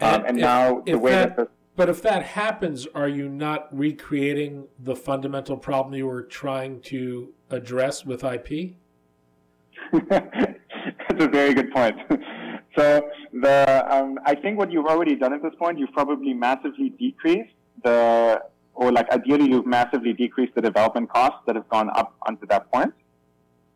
Um, 0.00 0.14
and, 0.14 0.26
and 0.26 0.38
if, 0.38 0.42
now 0.42 0.82
the 0.84 0.98
way 0.98 1.12
that, 1.12 1.36
that 1.36 1.48
but 1.76 1.88
if 1.88 2.02
that 2.02 2.22
happens, 2.22 2.86
are 2.94 3.08
you 3.08 3.28
not 3.28 3.68
recreating 3.76 4.68
the 4.78 4.94
fundamental 4.94 5.56
problem 5.56 5.94
you 5.94 6.06
were 6.06 6.22
trying 6.22 6.80
to 6.82 7.32
address 7.50 8.04
with 8.04 8.22
IP? 8.22 8.74
That's 10.08 11.24
a 11.24 11.28
very 11.28 11.52
good 11.52 11.72
point. 11.72 11.96
so 12.76 13.08
the 13.34 13.84
um, 13.92 14.18
I 14.24 14.34
think 14.34 14.58
what 14.58 14.70
you've 14.70 14.86
already 14.86 15.16
done 15.16 15.32
at 15.32 15.42
this 15.42 15.54
point, 15.58 15.78
you've 15.78 15.92
probably 15.92 16.32
massively 16.32 16.90
decreased 16.90 17.54
the, 17.82 18.42
or 18.74 18.92
like 18.92 19.10
ideally 19.10 19.48
you've 19.48 19.66
massively 19.66 20.12
decreased 20.12 20.54
the 20.54 20.62
development 20.62 21.10
costs 21.10 21.40
that 21.46 21.56
have 21.56 21.68
gone 21.68 21.90
up 21.94 22.14
unto 22.26 22.46
that 22.46 22.70
point. 22.70 22.94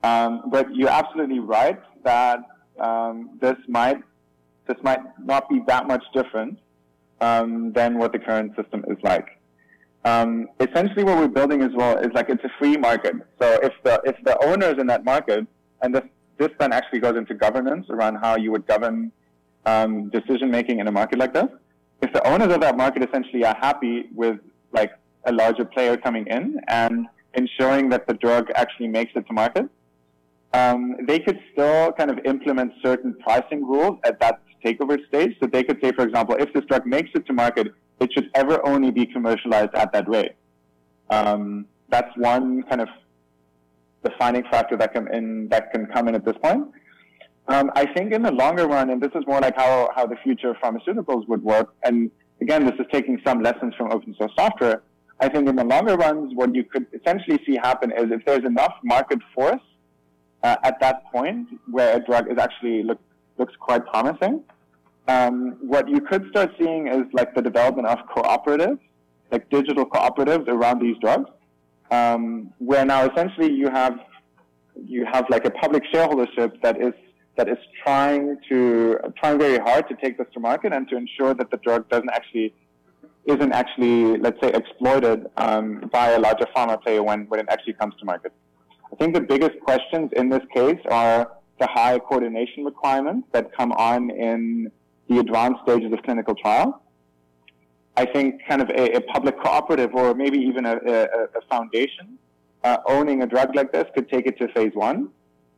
Um, 0.04 0.44
but 0.50 0.74
you're 0.74 0.88
absolutely 0.88 1.40
right 1.40 1.80
that 2.04 2.40
um, 2.78 3.30
this 3.40 3.56
might 3.66 3.98
this 4.66 4.76
might 4.82 5.00
not 5.24 5.48
be 5.48 5.60
that 5.66 5.88
much 5.88 6.04
different 6.14 6.58
um, 7.20 7.72
than 7.72 7.98
what 7.98 8.12
the 8.12 8.18
current 8.18 8.54
system 8.54 8.84
is 8.88 8.98
like. 9.02 9.40
Um, 10.04 10.48
essentially, 10.60 11.02
what 11.02 11.18
we're 11.18 11.26
building 11.26 11.62
as 11.62 11.72
well 11.74 11.98
is 11.98 12.12
like 12.14 12.28
it's 12.28 12.44
a 12.44 12.50
free 12.60 12.76
market. 12.76 13.14
So 13.40 13.58
if 13.62 13.72
the 13.82 14.00
if 14.04 14.14
the 14.24 14.38
owners 14.44 14.76
in 14.78 14.86
that 14.86 15.04
market, 15.04 15.48
and 15.82 15.92
this 15.92 16.04
this 16.36 16.50
then 16.60 16.72
actually 16.72 17.00
goes 17.00 17.16
into 17.16 17.34
governance 17.34 17.86
around 17.90 18.16
how 18.16 18.36
you 18.36 18.52
would 18.52 18.64
govern 18.68 19.10
um, 19.66 20.10
decision 20.10 20.50
making 20.50 20.80
in 20.80 20.88
a 20.88 20.92
market 20.92 21.18
like 21.18 21.34
this. 21.34 21.48
If 22.00 22.12
the 22.12 22.26
owners 22.26 22.52
of 22.52 22.60
that 22.60 22.76
market 22.76 23.02
essentially 23.08 23.44
are 23.44 23.56
happy 23.60 24.06
with 24.14 24.38
like 24.72 24.92
a 25.24 25.32
larger 25.32 25.64
player 25.64 25.96
coming 25.96 26.26
in 26.26 26.58
and 26.68 27.06
ensuring 27.34 27.88
that 27.90 28.06
the 28.06 28.14
drug 28.14 28.50
actually 28.54 28.88
makes 28.88 29.12
it 29.14 29.26
to 29.26 29.32
market, 29.32 29.68
um, 30.52 30.96
they 31.06 31.18
could 31.18 31.38
still 31.52 31.92
kind 31.92 32.10
of 32.10 32.18
implement 32.24 32.72
certain 32.82 33.14
pricing 33.14 33.66
rules 33.66 33.98
at 34.04 34.18
that 34.20 34.40
takeover 34.64 34.98
stage. 35.08 35.36
So 35.40 35.46
they 35.46 35.62
could 35.62 35.78
say, 35.82 35.92
for 35.92 36.04
example, 36.04 36.36
if 36.38 36.52
this 36.52 36.64
drug 36.64 36.86
makes 36.86 37.10
it 37.14 37.26
to 37.26 37.32
market, 37.32 37.68
it 38.00 38.12
should 38.12 38.30
ever 38.34 38.66
only 38.66 38.90
be 38.90 39.06
commercialized 39.06 39.74
at 39.74 39.92
that 39.92 40.08
rate. 40.08 40.32
Um, 41.10 41.66
that's 41.90 42.10
one 42.16 42.62
kind 42.64 42.80
of 42.80 42.88
defining 44.04 44.44
factor 44.44 44.76
that 44.76 44.92
can 44.92 45.12
in 45.12 45.48
that 45.48 45.72
can 45.72 45.86
come 45.86 46.08
in 46.08 46.14
at 46.14 46.24
this 46.24 46.36
point. 46.42 46.68
Um, 47.48 47.70
I 47.74 47.86
think 47.86 48.12
in 48.12 48.22
the 48.22 48.30
longer 48.30 48.66
run, 48.68 48.90
and 48.90 49.00
this 49.00 49.10
is 49.14 49.26
more 49.26 49.40
like 49.40 49.56
how, 49.56 49.90
how 49.96 50.06
the 50.06 50.16
future 50.16 50.50
of 50.50 50.56
pharmaceuticals 50.58 51.26
would 51.28 51.42
work, 51.42 51.74
and 51.82 52.10
again, 52.42 52.66
this 52.66 52.74
is 52.78 52.86
taking 52.92 53.20
some 53.26 53.42
lessons 53.42 53.74
from 53.74 53.90
open 53.90 54.14
source 54.18 54.32
software. 54.38 54.82
I 55.20 55.28
think 55.28 55.48
in 55.48 55.56
the 55.56 55.64
longer 55.64 55.96
runs, 55.96 56.32
what 56.34 56.54
you 56.54 56.62
could 56.62 56.86
essentially 56.92 57.40
see 57.46 57.56
happen 57.56 57.90
is 57.90 58.04
if 58.10 58.24
there's 58.26 58.44
enough 58.44 58.74
market 58.84 59.18
force 59.34 59.62
uh, 60.42 60.56
at 60.62 60.78
that 60.80 61.10
point 61.10 61.48
where 61.70 61.96
a 61.96 62.00
drug 62.04 62.30
is 62.30 62.38
actually 62.38 62.82
look, 62.82 63.00
looks 63.38 63.54
quite 63.58 63.84
promising. 63.86 64.44
Um, 65.08 65.56
what 65.60 65.88
you 65.88 66.00
could 66.00 66.28
start 66.28 66.50
seeing 66.58 66.86
is 66.86 67.04
like 67.14 67.34
the 67.34 67.42
development 67.42 67.88
of 67.88 67.98
cooperatives, 68.14 68.78
like 69.32 69.48
digital 69.48 69.86
cooperatives 69.86 70.46
around 70.48 70.80
these 70.80 70.96
drugs, 71.00 71.30
um, 71.90 72.52
where 72.58 72.84
now 72.84 73.08
essentially 73.08 73.50
you 73.52 73.70
have 73.70 73.98
you 74.86 75.04
have 75.10 75.24
like 75.28 75.44
a 75.44 75.50
public 75.50 75.82
shareholdership 75.92 76.60
that 76.62 76.80
is 76.80 76.92
that 77.38 77.48
is 77.48 77.58
trying 77.84 78.36
to 78.48 78.98
trying 79.16 79.38
very 79.38 79.58
hard 79.58 79.88
to 79.88 79.94
take 80.02 80.18
this 80.18 80.26
to 80.34 80.40
market 80.40 80.72
and 80.72 80.88
to 80.88 80.96
ensure 80.96 81.32
that 81.34 81.50
the 81.52 81.56
drug 81.58 81.88
doesn't 81.88 82.10
actually 82.10 82.52
isn't 83.26 83.52
actually 83.52 84.18
let's 84.18 84.40
say 84.42 84.50
exploited 84.52 85.26
um, 85.36 85.88
by 85.92 86.10
a 86.10 86.18
larger 86.18 86.46
pharma 86.54 86.76
player 86.82 87.02
when 87.02 87.20
when 87.30 87.38
it 87.40 87.46
actually 87.48 87.74
comes 87.74 87.94
to 88.00 88.04
market. 88.04 88.32
I 88.92 88.96
think 88.96 89.14
the 89.14 89.20
biggest 89.20 89.56
questions 89.60 90.10
in 90.16 90.28
this 90.28 90.42
case 90.52 90.80
are 90.90 91.30
the 91.60 91.68
high 91.68 91.98
coordination 92.00 92.64
requirements 92.64 93.28
that 93.32 93.44
come 93.56 93.72
on 93.72 94.10
in 94.10 94.70
the 95.08 95.18
advanced 95.20 95.60
stages 95.62 95.92
of 95.92 96.02
clinical 96.02 96.34
trial. 96.34 96.82
I 97.96 98.04
think 98.04 98.40
kind 98.48 98.62
of 98.62 98.70
a, 98.70 98.96
a 98.96 99.00
public 99.00 99.40
cooperative 99.42 99.94
or 99.94 100.14
maybe 100.14 100.38
even 100.38 100.64
a, 100.66 100.76
a, 100.76 100.98
a 101.38 101.42
foundation 101.50 102.18
uh, 102.64 102.78
owning 102.86 103.22
a 103.22 103.26
drug 103.26 103.54
like 103.54 103.72
this 103.72 103.86
could 103.94 104.08
take 104.08 104.26
it 104.26 104.38
to 104.38 104.48
phase 104.48 104.72
one. 104.74 105.10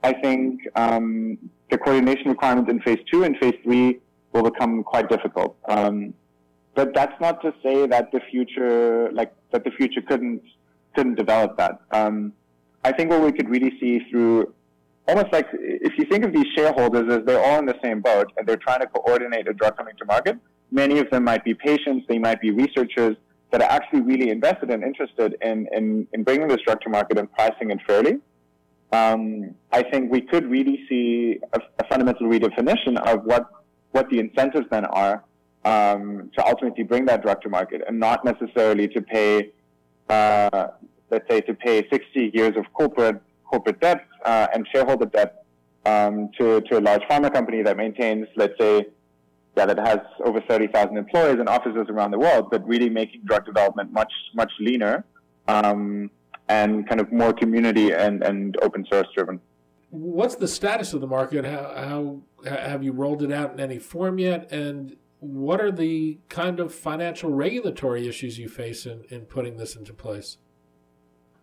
I 0.02 0.12
think 0.14 0.60
um, 0.76 1.38
the 1.70 1.78
coordination 1.78 2.28
requirements 2.28 2.70
in 2.70 2.80
phase 2.80 2.98
two 3.10 3.24
and 3.24 3.36
phase 3.38 3.54
three 3.62 4.00
will 4.32 4.42
become 4.42 4.82
quite 4.82 5.08
difficult. 5.08 5.56
Um, 5.68 6.14
but 6.74 6.94
that's 6.94 7.18
not 7.20 7.42
to 7.42 7.52
say 7.62 7.86
that 7.86 8.12
the 8.12 8.20
future, 8.30 9.10
like 9.12 9.32
that 9.52 9.64
the 9.64 9.70
future 9.72 10.02
couldn't 10.02 10.42
couldn't 10.94 11.14
develop 11.14 11.56
that. 11.56 11.80
Um, 11.92 12.32
I 12.84 12.92
think 12.92 13.10
what 13.10 13.22
we 13.22 13.32
could 13.32 13.48
really 13.48 13.72
see 13.78 14.00
through 14.10 14.52
almost 15.06 15.32
like 15.32 15.46
if 15.52 15.98
you 15.98 16.04
think 16.04 16.24
of 16.24 16.32
these 16.32 16.46
shareholders 16.56 17.12
as 17.12 17.24
they're 17.26 17.44
all 17.44 17.58
in 17.58 17.66
the 17.66 17.78
same 17.82 18.00
boat 18.00 18.32
and 18.36 18.46
they're 18.46 18.56
trying 18.56 18.80
to 18.80 18.86
coordinate 18.86 19.48
a 19.48 19.52
drug 19.52 19.76
coming 19.76 19.94
to 19.96 20.04
market, 20.04 20.36
many 20.70 20.98
of 20.98 21.10
them 21.10 21.24
might 21.24 21.44
be 21.44 21.54
patients, 21.54 22.06
they 22.08 22.18
might 22.18 22.40
be 22.40 22.50
researchers 22.50 23.16
that 23.50 23.60
are 23.60 23.70
actually 23.70 24.00
really 24.02 24.30
invested 24.30 24.70
and 24.70 24.84
interested 24.84 25.36
in, 25.42 25.66
in, 25.72 26.06
in 26.12 26.22
bringing 26.22 26.46
this 26.46 26.60
drug 26.64 26.80
to 26.80 26.88
market 26.88 27.18
and 27.18 27.30
pricing 27.32 27.70
it 27.70 27.78
fairly. 27.86 28.18
Um, 28.92 29.54
I 29.72 29.82
think 29.82 30.10
we 30.10 30.20
could 30.20 30.50
really 30.50 30.84
see 30.88 31.38
a, 31.52 31.60
a, 31.78 31.88
fundamental 31.88 32.26
redefinition 32.26 32.98
of 32.98 33.24
what 33.24 33.46
what 33.92 34.08
the 34.10 34.18
incentives 34.18 34.66
then 34.70 34.84
are 34.84 35.24
um, 35.64 36.30
to 36.36 36.46
ultimately 36.46 36.84
bring 36.84 37.04
that 37.06 37.22
drug 37.22 37.40
to 37.42 37.48
market, 37.48 37.82
and 37.86 37.98
not 38.00 38.24
necessarily 38.24 38.88
to 38.88 39.00
pay, 39.00 39.52
uh, 40.08 40.68
let's 41.10 41.28
say, 41.28 41.40
to 41.42 41.54
pay 41.54 41.88
60 41.88 42.30
years 42.34 42.56
of 42.56 42.64
corporate 42.72 43.20
corporate 43.44 43.80
debt 43.80 44.06
uh, 44.24 44.46
and 44.54 44.66
shareholder 44.72 45.06
debt 45.06 45.44
um, 45.86 46.30
to 46.38 46.60
to 46.62 46.78
a 46.78 46.80
large 46.80 47.02
pharma 47.02 47.32
company 47.32 47.62
that 47.62 47.76
maintains, 47.76 48.26
let's 48.36 48.58
say, 48.58 48.86
yeah, 49.56 49.66
that 49.66 49.78
has 49.78 49.98
over 50.24 50.40
30,000 50.40 50.96
employees 50.96 51.38
and 51.38 51.48
offices 51.48 51.86
around 51.88 52.12
the 52.12 52.18
world, 52.18 52.48
but 52.50 52.66
really 52.66 52.88
making 52.88 53.22
drug 53.24 53.44
development 53.44 53.92
much 53.92 54.12
much 54.34 54.52
leaner. 54.58 55.04
Um, 55.46 56.10
and 56.50 56.88
kind 56.88 57.00
of 57.00 57.12
more 57.12 57.32
community 57.32 57.92
and, 57.92 58.22
and 58.24 58.56
open 58.60 58.84
source 58.90 59.06
driven. 59.14 59.40
What's 59.90 60.34
the 60.34 60.48
status 60.48 60.92
of 60.92 61.00
the 61.00 61.06
market? 61.06 61.44
How, 61.44 61.62
how 61.76 62.22
have 62.44 62.82
you 62.82 62.92
rolled 62.92 63.22
it 63.22 63.32
out 63.32 63.52
in 63.52 63.60
any 63.60 63.78
form 63.78 64.18
yet? 64.18 64.50
And 64.50 64.96
what 65.20 65.60
are 65.60 65.70
the 65.70 66.18
kind 66.28 66.58
of 66.58 66.74
financial 66.74 67.30
regulatory 67.32 68.08
issues 68.08 68.38
you 68.38 68.48
face 68.48 68.84
in, 68.84 69.04
in 69.10 69.22
putting 69.22 69.58
this 69.58 69.76
into 69.76 69.92
place? 69.92 70.38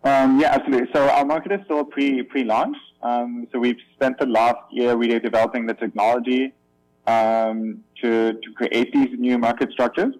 Um, 0.04 0.40
yeah, 0.40 0.52
absolutely. 0.52 0.88
So 0.94 1.08
our 1.08 1.24
market 1.24 1.52
is 1.52 1.60
still 1.64 1.84
pre 1.84 2.22
pre 2.22 2.44
launch. 2.44 2.76
Um, 3.02 3.48
so 3.50 3.58
we've 3.58 3.80
spent 3.94 4.18
the 4.18 4.26
last 4.26 4.62
year 4.70 4.94
really 4.96 5.18
developing 5.18 5.66
the 5.66 5.74
technology 5.74 6.52
um, 7.06 7.82
to 8.02 8.32
to 8.32 8.52
create 8.56 8.92
these 8.92 9.18
new 9.18 9.38
market 9.38 9.70
structures. 9.72 10.14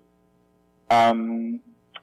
Um, 0.91 1.61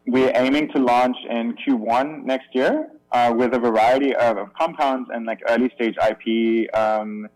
we're 0.07 0.31
aiming 0.35 0.69
to 0.69 0.79
launch 0.79 1.17
in 1.29 1.55
Q1 1.55 2.23
next 2.23 2.47
year 2.53 2.89
uh, 3.11 3.33
with 3.35 3.53
a 3.53 3.59
variety 3.59 4.15
of, 4.15 4.37
of, 4.37 4.53
compounds 4.53 5.09
and 5.13 5.25
like 5.25 5.39
early 5.49 5.71
stage 5.75 5.95
IP. 5.97 6.75
Um, 6.75 7.27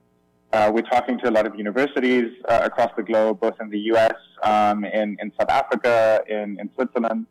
uh, 0.52 0.72
we're 0.74 0.82
talking 0.82 1.18
to 1.20 1.30
a 1.30 1.32
lot 1.32 1.46
of 1.46 1.56
universities 1.56 2.32
uh, 2.48 2.62
across 2.64 2.92
the 2.98 3.04
globe, 3.04 3.40
both 3.40 3.56
in 3.62 3.70
the 3.70 3.80
U.S., 3.94 4.16
um, 4.44 4.84
in, 4.84 5.18
in 5.22 5.32
South 5.40 5.50
Africa, 5.50 6.22
in, 6.28 6.60
in 6.60 6.70
Switzerland. 6.76 7.28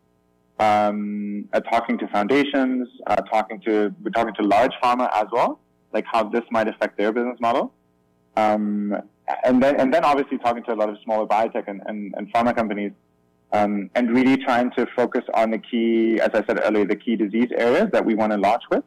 Um, 0.60 1.48
uh, 1.52 1.60
talking 1.60 1.98
to 1.98 2.08
foundations, 2.08 2.88
uh, 3.06 3.16
talking 3.16 3.60
to 3.60 3.94
we're 4.02 4.10
talking 4.10 4.34
to 4.34 4.42
large 4.42 4.72
pharma 4.82 5.08
as 5.14 5.26
well, 5.30 5.60
like 5.92 6.04
how 6.04 6.24
this 6.24 6.42
might 6.50 6.66
affect 6.66 6.98
their 6.98 7.12
business 7.12 7.38
model. 7.40 7.72
Um, 8.36 8.96
and 9.44 9.62
then 9.62 9.78
and 9.78 9.94
then 9.94 10.04
obviously 10.04 10.38
talking 10.38 10.64
to 10.64 10.72
a 10.72 10.74
lot 10.74 10.88
of 10.88 10.96
smaller 11.04 11.26
biotech 11.26 11.68
and, 11.68 11.80
and, 11.86 12.12
and 12.16 12.32
pharma 12.32 12.56
companies 12.56 12.90
um, 13.52 13.90
and 13.94 14.10
really 14.10 14.36
trying 14.36 14.70
to 14.72 14.86
focus 14.94 15.24
on 15.34 15.50
the 15.50 15.58
key, 15.58 16.20
as 16.20 16.30
I 16.34 16.44
said 16.46 16.60
earlier, 16.62 16.84
the 16.84 16.96
key 16.96 17.16
disease 17.16 17.50
areas 17.56 17.88
that 17.92 18.04
we 18.04 18.14
want 18.14 18.32
to 18.32 18.38
launch 18.38 18.62
with, 18.70 18.84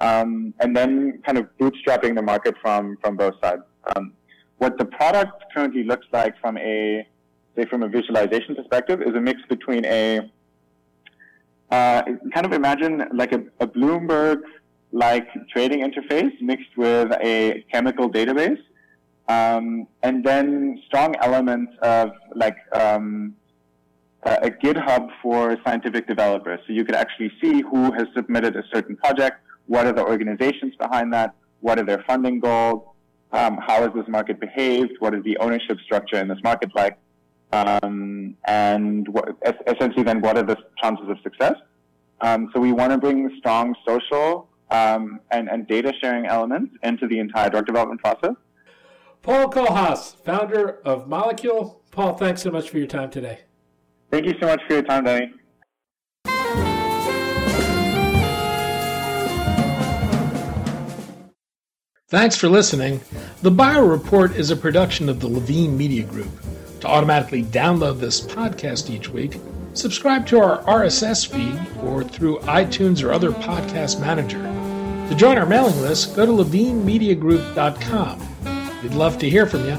um, 0.00 0.54
and 0.60 0.74
then 0.76 1.20
kind 1.24 1.38
of 1.38 1.46
bootstrapping 1.58 2.14
the 2.14 2.22
market 2.22 2.54
from 2.62 2.96
from 3.02 3.16
both 3.16 3.34
sides. 3.42 3.62
Um, 3.94 4.12
what 4.58 4.78
the 4.78 4.84
product 4.84 5.44
currently 5.54 5.84
looks 5.84 6.06
like 6.12 6.38
from 6.40 6.56
a 6.58 7.06
say 7.56 7.66
from 7.66 7.82
a 7.82 7.88
visualization 7.88 8.54
perspective 8.54 9.02
is 9.02 9.14
a 9.14 9.20
mix 9.20 9.40
between 9.48 9.84
a 9.84 10.30
uh, 11.70 12.02
kind 12.34 12.46
of 12.46 12.52
imagine 12.52 13.02
like 13.14 13.32
a, 13.32 13.42
a 13.60 13.66
Bloomberg 13.66 14.42
like 14.92 15.26
trading 15.48 15.80
interface 15.80 16.32
mixed 16.40 16.76
with 16.76 17.10
a 17.22 17.64
chemical 17.72 18.10
database, 18.10 18.60
um, 19.28 19.86
and 20.02 20.24
then 20.24 20.80
strong 20.86 21.14
elements 21.16 21.72
of 21.82 22.12
like 22.34 22.56
um, 22.74 23.34
a 24.24 24.50
GitHub 24.50 25.08
for 25.20 25.56
scientific 25.64 26.06
developers. 26.06 26.60
So 26.66 26.72
you 26.72 26.84
could 26.84 26.94
actually 26.94 27.32
see 27.40 27.62
who 27.62 27.92
has 27.92 28.06
submitted 28.14 28.56
a 28.56 28.62
certain 28.72 28.96
project, 28.96 29.38
what 29.66 29.86
are 29.86 29.92
the 29.92 30.04
organizations 30.04 30.74
behind 30.76 31.12
that, 31.12 31.34
what 31.60 31.78
are 31.78 31.84
their 31.84 32.04
funding 32.06 32.40
goals, 32.40 32.82
um, 33.32 33.58
how 33.66 33.82
has 33.82 33.90
this 33.94 34.06
market 34.08 34.38
behaved, 34.38 34.92
what 35.00 35.14
is 35.14 35.24
the 35.24 35.36
ownership 35.38 35.78
structure 35.80 36.16
in 36.16 36.28
this 36.28 36.38
market 36.44 36.70
like, 36.74 36.98
um, 37.52 38.36
and 38.44 39.08
what, 39.08 39.36
essentially 39.66 40.02
then 40.02 40.20
what 40.20 40.36
are 40.36 40.42
the 40.42 40.56
chances 40.80 41.08
of 41.08 41.18
success. 41.22 41.54
Um, 42.20 42.50
so 42.54 42.60
we 42.60 42.72
want 42.72 42.92
to 42.92 42.98
bring 42.98 43.34
strong 43.38 43.74
social 43.86 44.48
um, 44.70 45.20
and, 45.30 45.48
and 45.48 45.66
data 45.66 45.92
sharing 46.00 46.26
elements 46.26 46.74
into 46.82 47.08
the 47.08 47.18
entire 47.18 47.50
drug 47.50 47.66
development 47.66 48.00
process. 48.00 48.36
Paul 49.22 49.50
Kohlhaas, 49.50 50.16
founder 50.24 50.80
of 50.84 51.08
Molecule. 51.08 51.82
Paul, 51.90 52.14
thanks 52.14 52.42
so 52.42 52.50
much 52.50 52.70
for 52.70 52.78
your 52.78 52.86
time 52.86 53.10
today. 53.10 53.40
Thank 54.12 54.26
you 54.26 54.34
so 54.38 54.46
much 54.46 54.60
for 54.68 54.74
your 54.74 54.82
time, 54.82 55.04
Danny. 55.04 55.32
Thanks 62.08 62.36
for 62.36 62.50
listening. 62.50 63.00
The 63.40 63.50
Bio 63.50 63.86
Report 63.86 64.36
is 64.36 64.50
a 64.50 64.56
production 64.56 65.08
of 65.08 65.20
the 65.20 65.28
Levine 65.28 65.78
Media 65.78 66.04
Group. 66.04 66.28
To 66.80 66.88
automatically 66.88 67.42
download 67.42 68.00
this 68.00 68.20
podcast 68.20 68.90
each 68.90 69.08
week, 69.08 69.40
subscribe 69.72 70.26
to 70.26 70.40
our 70.40 70.62
RSS 70.64 71.26
feed 71.26 71.58
or 71.82 72.04
through 72.04 72.40
iTunes 72.40 73.02
or 73.02 73.12
other 73.12 73.30
podcast 73.30 73.98
manager. 73.98 74.42
To 75.08 75.14
join 75.14 75.38
our 75.38 75.46
mailing 75.46 75.80
list, 75.80 76.14
go 76.14 76.26
to 76.26 76.32
levinemediagroup.com. 76.32 78.82
We'd 78.82 78.92
love 78.92 79.16
to 79.18 79.30
hear 79.30 79.46
from 79.46 79.64
you. 79.64 79.78